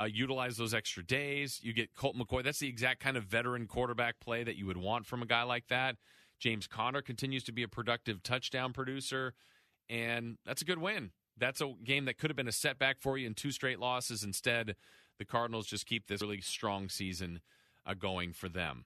[0.00, 1.58] uh, utilize those extra days.
[1.62, 2.44] You get Colt McCoy.
[2.44, 5.42] That's the exact kind of veteran quarterback play that you would want from a guy
[5.42, 5.96] like that.
[6.38, 9.34] James Conner continues to be a productive touchdown producer,
[9.88, 11.10] and that's a good win.
[11.36, 14.24] That's a game that could have been a setback for you in two straight losses.
[14.24, 14.76] Instead,
[15.18, 17.40] the Cardinals just keep this really strong season
[17.86, 18.84] uh, going for them.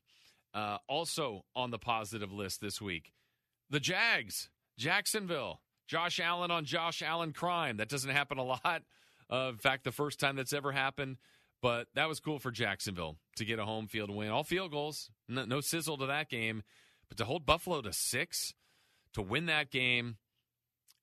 [0.55, 3.12] Uh, also on the positive list this week,
[3.70, 7.78] the Jags, Jacksonville, Josh Allen on Josh Allen crime.
[7.78, 8.82] That doesn't happen a lot.
[9.30, 11.16] Uh, in fact, the first time that's ever happened.
[11.62, 14.30] But that was cool for Jacksonville to get a home field win.
[14.30, 16.64] All field goals, no, no sizzle to that game.
[17.12, 18.54] But to hold Buffalo to six,
[19.12, 20.16] to win that game,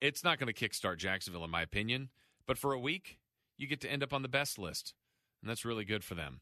[0.01, 2.09] it's not going to kickstart Jacksonville, in my opinion.
[2.47, 3.19] But for a week,
[3.59, 4.95] you get to end up on the best list.
[5.39, 6.41] And that's really good for them.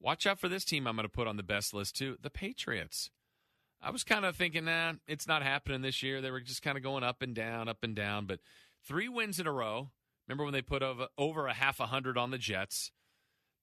[0.00, 2.30] Watch out for this team I'm going to put on the best list, too the
[2.30, 3.10] Patriots.
[3.82, 6.20] I was kind of thinking, nah, it's not happening this year.
[6.20, 8.26] They were just kind of going up and down, up and down.
[8.26, 8.38] But
[8.86, 9.90] three wins in a row.
[10.28, 12.92] Remember when they put over, over a half a hundred on the Jets?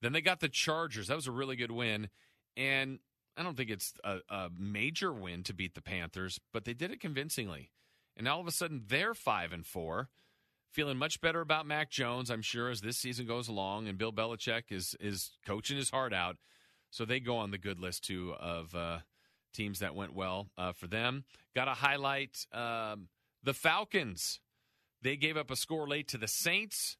[0.01, 1.07] Then they got the Chargers.
[1.07, 2.09] That was a really good win.
[2.57, 2.99] And
[3.37, 6.91] I don't think it's a, a, major win to beat the Panthers, but they did
[6.91, 7.71] it convincingly.
[8.17, 10.09] And all of a sudden, they're five and four,
[10.71, 12.29] feeling much better about Mac Jones.
[12.29, 16.13] I'm sure as this season goes along, and Bill Belichick is is coaching his heart
[16.13, 16.37] out,
[16.89, 18.99] so they go on the good list too of uh,
[19.53, 21.23] teams that went well uh, for them.
[21.55, 23.07] Got to highlight um,
[23.43, 24.39] the Falcons.
[25.01, 26.97] They gave up a score late to the Saints.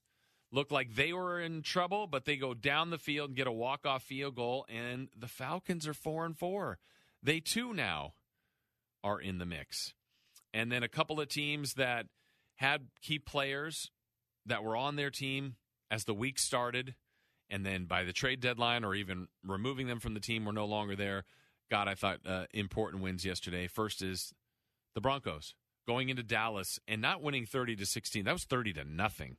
[0.52, 3.52] Looked like they were in trouble, but they go down the field and get a
[3.52, 6.78] walk-off field goal, and the Falcons are four and four.
[7.24, 8.14] They too now
[9.04, 9.94] are in the mix.
[10.54, 12.08] And then a couple of teams that
[12.56, 13.92] had key players
[14.46, 15.56] that were on their team
[15.90, 16.96] as the week started,
[17.50, 20.66] and then by the trade deadline or even removing them from the team were no
[20.66, 21.24] longer there.
[21.70, 23.68] God, I thought uh, important wins yesterday.
[23.68, 24.34] First is
[24.96, 25.56] the Broncos
[25.88, 28.26] going into Dallas and not winning 30 to 16.
[28.26, 29.38] That was 30 to nothing.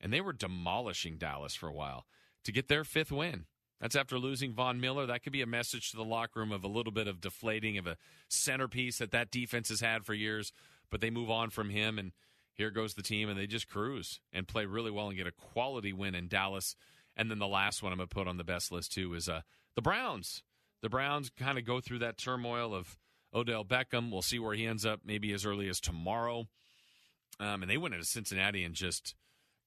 [0.00, 2.06] And they were demolishing Dallas for a while
[2.44, 3.46] to get their fifth win.
[3.80, 5.06] That's after losing Von Miller.
[5.06, 7.78] That could be a message to the locker room of a little bit of deflating
[7.78, 7.96] of a
[8.28, 10.52] centerpiece that that defense has had for years.
[10.90, 12.12] But they move on from him, and
[12.54, 15.32] here goes the team, and they just cruise and play really well and get a
[15.32, 16.74] quality win in Dallas.
[17.16, 19.28] And then the last one I'm going to put on the best list too is
[19.28, 19.42] uh,
[19.74, 20.42] the Browns.
[20.82, 22.96] The Browns kind of go through that turmoil of
[23.34, 24.10] Odell Beckham.
[24.10, 26.46] We'll see where he ends up maybe as early as tomorrow.
[27.40, 29.14] Um, and they went into Cincinnati and just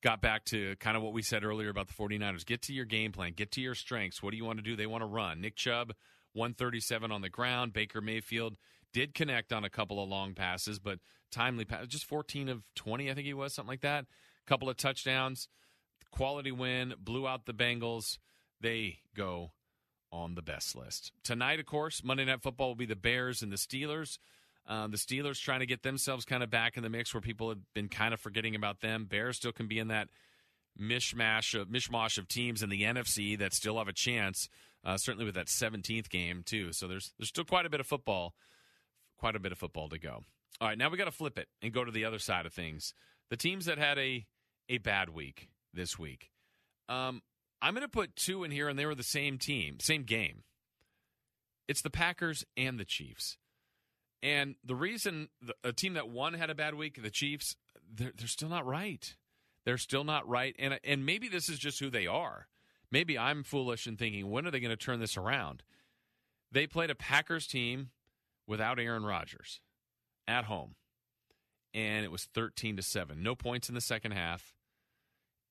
[0.02, 2.46] got back to kind of what we said earlier about the 49ers.
[2.46, 4.22] Get to your game plan, get to your strengths.
[4.22, 4.76] What do you want to do?
[4.76, 5.42] They want to run.
[5.42, 5.94] Nick Chubb,
[6.34, 7.74] 137 on the ground.
[7.74, 8.58] Baker Mayfield
[8.94, 11.00] did connect on a couple of long passes, but
[11.32, 14.04] timely pass, just 14 of 20, I think he was, something like that.
[14.04, 15.48] A Couple of touchdowns.
[16.12, 18.18] Quality win, blew out the Bengals.
[18.60, 19.52] They go
[20.12, 21.14] on the best list.
[21.24, 24.18] Tonight, of course, Monday Night Football will be the Bears and the Steelers.
[24.68, 27.50] Uh, the Steelers trying to get themselves kind of back in the mix where people
[27.50, 29.06] have been kind of forgetting about them.
[29.06, 30.08] Bears still can be in that
[30.80, 34.48] mishmash of mishmash of teams in the NFC that still have a chance.
[34.84, 36.74] Uh, certainly with that 17th game too.
[36.74, 38.34] So there's there's still quite a bit of football,
[39.18, 40.24] quite a bit of football to go.
[40.60, 42.54] All right, now we got to flip it and go to the other side of
[42.54, 42.94] things.
[43.30, 44.26] The teams that had a
[44.70, 46.32] a bad week this week.
[46.90, 47.22] Um,
[47.62, 50.44] I'm going to put two in here, and they were the same team, same game.
[51.68, 53.38] It's the Packers and the Chiefs.
[54.24, 57.56] And the reason the, a team that won had a bad week, the Chiefs,
[57.92, 59.16] they're, they're still not right.
[59.66, 60.56] They're still not right.
[60.60, 62.48] And, and maybe this is just who they are.
[62.92, 65.64] Maybe I'm foolish in thinking, when are they going to turn this around?
[66.52, 67.92] They played a Packers team
[68.48, 69.62] without Aaron Rodgers
[70.28, 70.76] at home.
[71.74, 73.24] And it was 13 to 7.
[73.24, 74.54] No points in the second half.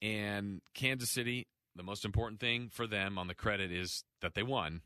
[0.02, 4.42] And Kansas City, the most important thing for them on the credit is that they
[4.42, 4.82] won.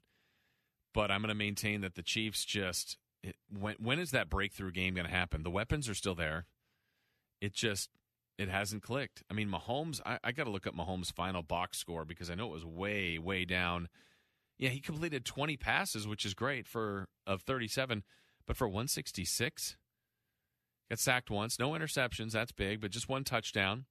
[0.92, 4.70] But I'm going to maintain that the Chiefs just it, when when is that breakthrough
[4.70, 5.42] game going to happen?
[5.42, 6.46] The weapons are still there.
[7.40, 7.88] It just
[8.38, 9.22] it hasn't clicked.
[9.30, 10.00] I mean, Mahomes.
[10.04, 12.64] I, I got to look up Mahomes' final box score because I know it was
[12.64, 13.88] way way down.
[14.58, 18.04] Yeah, he completed 20 passes, which is great for of 37,
[18.46, 19.76] but for 166,
[20.88, 22.32] got sacked once, no interceptions.
[22.32, 23.86] That's big, but just one touchdown.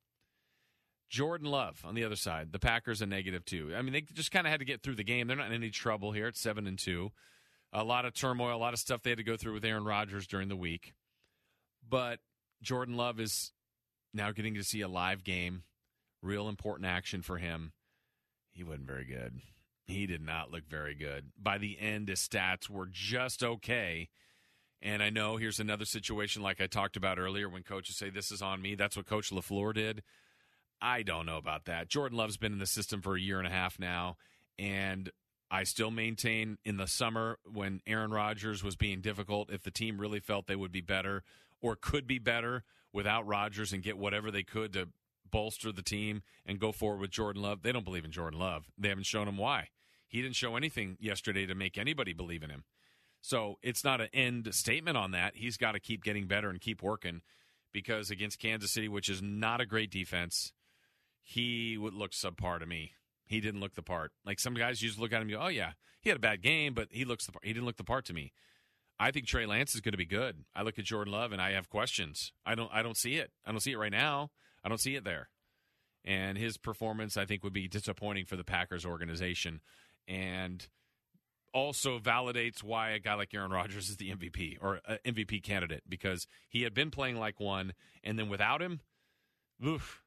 [1.10, 3.74] Jordan Love on the other side, the Packers a negative two.
[3.76, 5.28] I mean, they just kind of had to get through the game.
[5.28, 6.28] They're not in any trouble here.
[6.28, 7.12] It's seven and two
[7.74, 9.84] a lot of turmoil, a lot of stuff they had to go through with Aaron
[9.84, 10.94] Rodgers during the week.
[11.88, 12.20] But
[12.62, 13.52] Jordan Love is
[14.14, 15.64] now getting to see a live game,
[16.22, 17.74] real important action for him.
[18.52, 19.42] He wasn't very good.
[19.86, 21.32] He did not look very good.
[21.42, 24.10] By the end, his stats were just okay.
[24.82, 28.32] And I know here's another situation like I talked about earlier when coaches say, This
[28.32, 28.76] is on me.
[28.76, 30.04] That's what Coach LaFleur did.
[30.82, 31.90] I don't know about that.
[31.90, 34.18] Jordan Love's been in the system for a year and a half now.
[34.60, 35.10] And
[35.54, 40.02] I still maintain in the summer when Aaron Rodgers was being difficult, if the team
[40.02, 41.22] really felt they would be better
[41.62, 44.90] or could be better without Rodgers and get whatever they could to
[45.30, 47.62] bolster the team and go forward with Jordan Love.
[47.62, 48.66] They don't believe in Jordan Love.
[48.80, 49.70] They haven't shown him why.
[50.08, 52.64] He didn't show anything yesterday to make anybody believe in him.
[53.22, 55.36] So it's not an end statement on that.
[55.36, 57.22] He's got to keep getting better and keep working
[57.72, 60.52] because against Kansas City, which is not a great defense,
[61.22, 62.94] he would look subpar to me.
[63.34, 64.12] He didn't look the part.
[64.24, 65.72] Like some guys, you just look at him and go, "Oh yeah,
[66.02, 67.44] he had a bad game, but he looks the part.
[67.44, 68.32] He didn't look the part to me."
[69.00, 70.46] I think Trey Lance is going to be good.
[70.56, 72.32] I look at Jordan Love and I have questions.
[72.46, 72.70] I don't.
[72.72, 73.32] I don't see it.
[73.44, 74.30] I don't see it right now.
[74.64, 75.30] I don't see it there.
[76.06, 79.62] And his performance, I think, would be disappointing for the Packers organization,
[80.08, 80.68] and
[81.56, 85.84] also validates why a guy like Aaron Rodgers is the MVP or uh, MVP candidate
[85.90, 87.74] because he had been playing like one,
[88.04, 88.82] and then without him,
[89.66, 90.04] oof,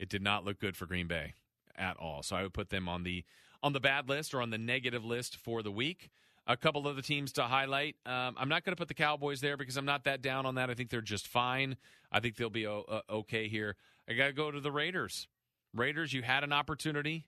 [0.00, 1.34] it did not look good for Green Bay
[1.76, 2.22] at all.
[2.22, 3.24] So I would put them on the
[3.62, 6.10] on the bad list or on the negative list for the week.
[6.46, 7.96] A couple of the teams to highlight.
[8.04, 10.56] Um, I'm not going to put the Cowboys there because I'm not that down on
[10.56, 10.68] that.
[10.68, 11.78] I think they're just fine.
[12.12, 13.76] I think they'll be o- okay here.
[14.06, 15.26] I got to go to the Raiders.
[15.72, 17.24] Raiders, you had an opportunity.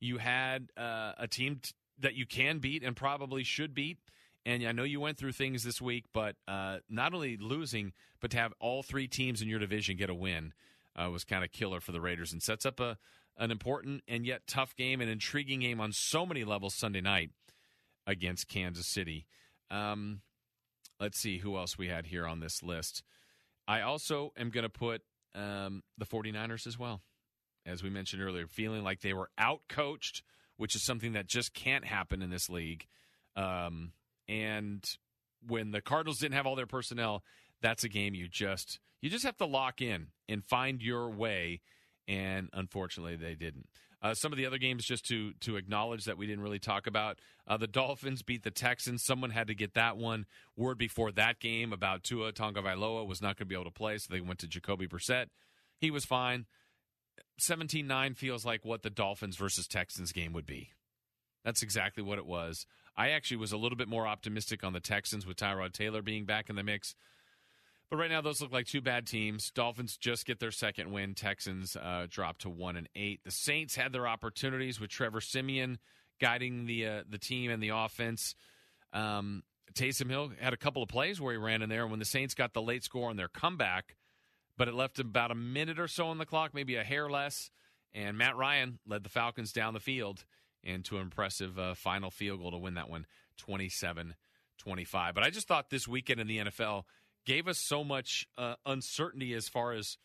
[0.00, 1.70] You had uh, a team t-
[2.00, 3.98] that you can beat and probably should beat.
[4.44, 8.32] And I know you went through things this week, but uh, not only losing, but
[8.32, 10.52] to have all three teams in your division get a win
[10.96, 12.96] uh, was kind of killer for the Raiders and sets up a
[13.38, 17.30] an important and yet tough game, an intriguing game on so many levels Sunday night
[18.06, 19.26] against Kansas City.
[19.70, 20.20] Um,
[21.00, 23.02] let's see who else we had here on this list.
[23.68, 25.02] I also am going to put
[25.34, 27.02] um, the 49ers as well.
[27.66, 30.22] As we mentioned earlier, feeling like they were out coached,
[30.56, 32.86] which is something that just can't happen in this league.
[33.34, 33.92] Um,
[34.28, 34.84] and
[35.46, 37.24] when the Cardinals didn't have all their personnel,
[37.60, 41.60] that's a game you just you just have to lock in and find your way.
[42.08, 43.68] And unfortunately, they didn't.
[44.02, 46.86] Uh, some of the other games, just to to acknowledge that we didn't really talk
[46.86, 47.18] about.
[47.48, 49.02] Uh, the Dolphins beat the Texans.
[49.04, 50.26] Someone had to get that one.
[50.56, 53.98] Word before that game about Tua Tagovailoa was not going to be able to play,
[53.98, 55.26] so they went to Jacoby Brissett.
[55.78, 56.46] He was fine.
[57.40, 60.70] 17-9 feels like what the Dolphins versus Texans game would be.
[61.44, 62.66] That's exactly what it was.
[62.96, 66.24] I actually was a little bit more optimistic on the Texans with Tyrod Taylor being
[66.24, 66.94] back in the mix.
[67.90, 69.50] But right now, those look like two bad teams.
[69.52, 71.14] Dolphins just get their second win.
[71.14, 73.20] Texans uh, drop to one and eight.
[73.24, 75.78] The Saints had their opportunities with Trevor Siemian
[76.20, 78.34] guiding the uh, the team and the offense.
[78.92, 82.00] Um, Taysom Hill had a couple of plays where he ran in there, and when
[82.00, 83.96] the Saints got the late score on their comeback,
[84.56, 87.50] but it left about a minute or so on the clock, maybe a hair less.
[87.94, 90.24] And Matt Ryan led the Falcons down the field
[90.62, 93.06] into an impressive uh, final field goal to win that one,
[93.38, 94.14] 27
[94.58, 95.14] 25.
[95.14, 96.84] But I just thought this weekend in the NFL
[97.26, 99.98] gave us so much uh, uncertainty as far as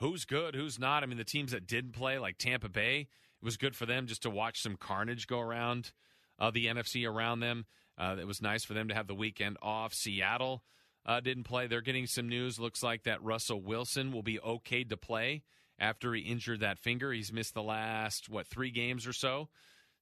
[0.00, 1.02] who's good, who's not.
[1.02, 4.06] I mean, the teams that didn't play, like Tampa Bay, it was good for them
[4.06, 5.92] just to watch some carnage go around
[6.38, 7.66] uh, the NFC around them.
[7.96, 9.94] Uh, it was nice for them to have the weekend off.
[9.94, 10.64] Seattle
[11.06, 11.66] uh, didn't play.
[11.66, 12.58] They're getting some news.
[12.58, 15.42] Looks like that Russell Wilson will be okay to play
[15.78, 17.12] after he injured that finger.
[17.12, 19.48] He's missed the last, what, three games or so.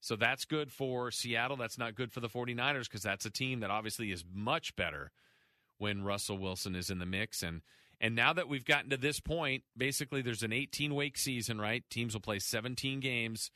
[0.00, 1.56] So that's good for Seattle.
[1.56, 5.12] That's not good for the 49ers because that's a team that obviously is much better
[5.82, 7.42] when Russell Wilson is in the mix.
[7.42, 7.60] And
[8.00, 11.82] and now that we've gotten to this point, basically there's an 18 week season, right?
[11.90, 13.50] Teams will play 17 games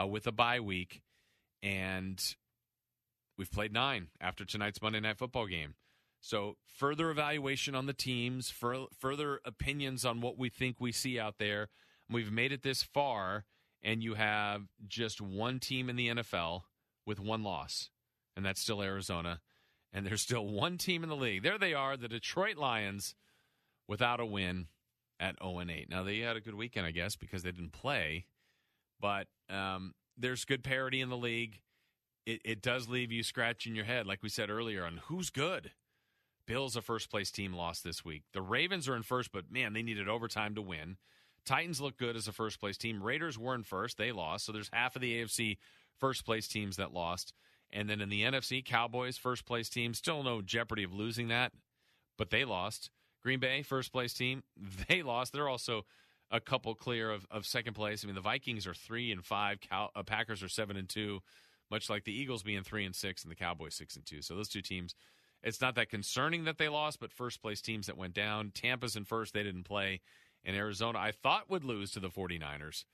[0.00, 1.02] uh, with a bye week,
[1.60, 2.22] and
[3.36, 5.74] we've played nine after tonight's Monday Night Football game.
[6.20, 11.38] So further evaluation on the teams, further opinions on what we think we see out
[11.38, 11.68] there.
[12.08, 13.44] We've made it this far,
[13.82, 16.62] and you have just one team in the NFL
[17.04, 17.90] with one loss,
[18.36, 19.40] and that's still Arizona
[19.92, 21.42] and there's still one team in the league.
[21.42, 23.14] There they are, the Detroit Lions,
[23.88, 24.66] without a win
[25.20, 25.90] at 0 and 8.
[25.90, 28.26] Now they had a good weekend, I guess, because they didn't play,
[29.00, 31.60] but um, there's good parity in the league.
[32.24, 35.72] It, it does leave you scratching your head, like we said earlier, on who's good.
[36.46, 38.22] Bills, a first place team, lost this week.
[38.32, 40.96] The Ravens are in first, but man, they needed overtime to win.
[41.44, 43.02] Titans look good as a first place team.
[43.02, 44.46] Raiders were in first, they lost.
[44.46, 45.58] So there's half of the AFC
[45.98, 47.32] first place teams that lost.
[47.72, 51.52] And then in the NFC, Cowboys, first place team, still no jeopardy of losing that,
[52.18, 52.90] but they lost.
[53.22, 54.42] Green Bay, first place team,
[54.88, 55.32] they lost.
[55.32, 55.84] They're also
[56.30, 58.02] a couple clear of, of second place.
[58.02, 59.60] I mean, the Vikings are three and five.
[59.60, 61.20] Cow, uh, Packers are seven and two,
[61.70, 64.22] much like the Eagles being three and six, and the Cowboys six and two.
[64.22, 64.94] So those two teams,
[65.42, 68.50] it's not that concerning that they lost, but first place teams that went down.
[68.54, 70.00] Tampa's in first; they didn't play.
[70.44, 72.84] And Arizona, I thought would lose to the 49ers,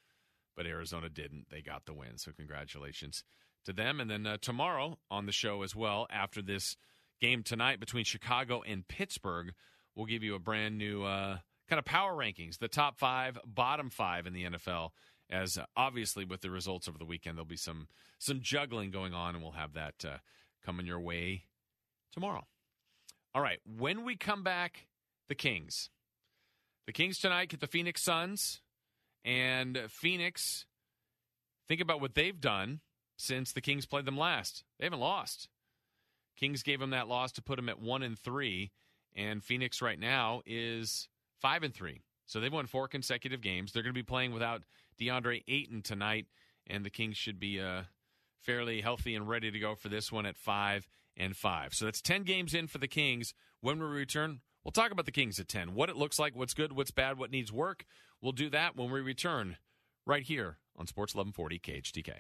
[0.55, 1.47] but Arizona didn't.
[1.51, 2.19] They got the win.
[2.19, 3.25] So congratulations
[3.65, 4.01] to them.
[4.01, 6.77] And then uh, tomorrow on the show as well, after this
[7.21, 9.53] game tonight between Chicago and Pittsburgh,
[9.95, 11.39] we'll give you a brand new uh,
[11.69, 14.91] kind of power rankings, the top five, bottom five in the NFL.
[15.31, 17.89] As uh, obviously with the results over the weekend, there'll be some
[18.19, 20.17] some juggling going on, and we'll have that uh,
[20.65, 21.45] coming your way
[22.13, 22.47] tomorrow.
[23.35, 24.87] All right, when we come back,
[25.29, 25.91] the Kings.
[26.87, 28.63] The Kings tonight get the Phoenix Suns.
[29.25, 30.65] And Phoenix,
[31.69, 32.81] think about what they've done
[33.19, 34.65] since the Kings played them last.
[34.79, 35.49] They haven't lost.
[36.37, 38.71] Kings gave them that loss to put them at one and three,
[39.15, 41.09] and Phoenix right now is
[41.41, 42.01] five and three.
[42.27, 43.73] So they've won four consecutive games.
[43.73, 44.63] They're going to be playing without
[45.01, 46.27] DeAndre Ayton tonight,
[46.67, 47.83] and the Kings should be uh,
[48.41, 51.75] fairly healthy and ready to go for this one at five and five.
[51.75, 53.35] So that's ten games in for the Kings.
[53.61, 55.75] When we return, we'll talk about the Kings at ten.
[55.75, 57.85] What it looks like, what's good, what's bad, what needs work.
[58.23, 59.57] We'll do that when we return
[60.07, 62.13] right here on Sports 1140 KHTK.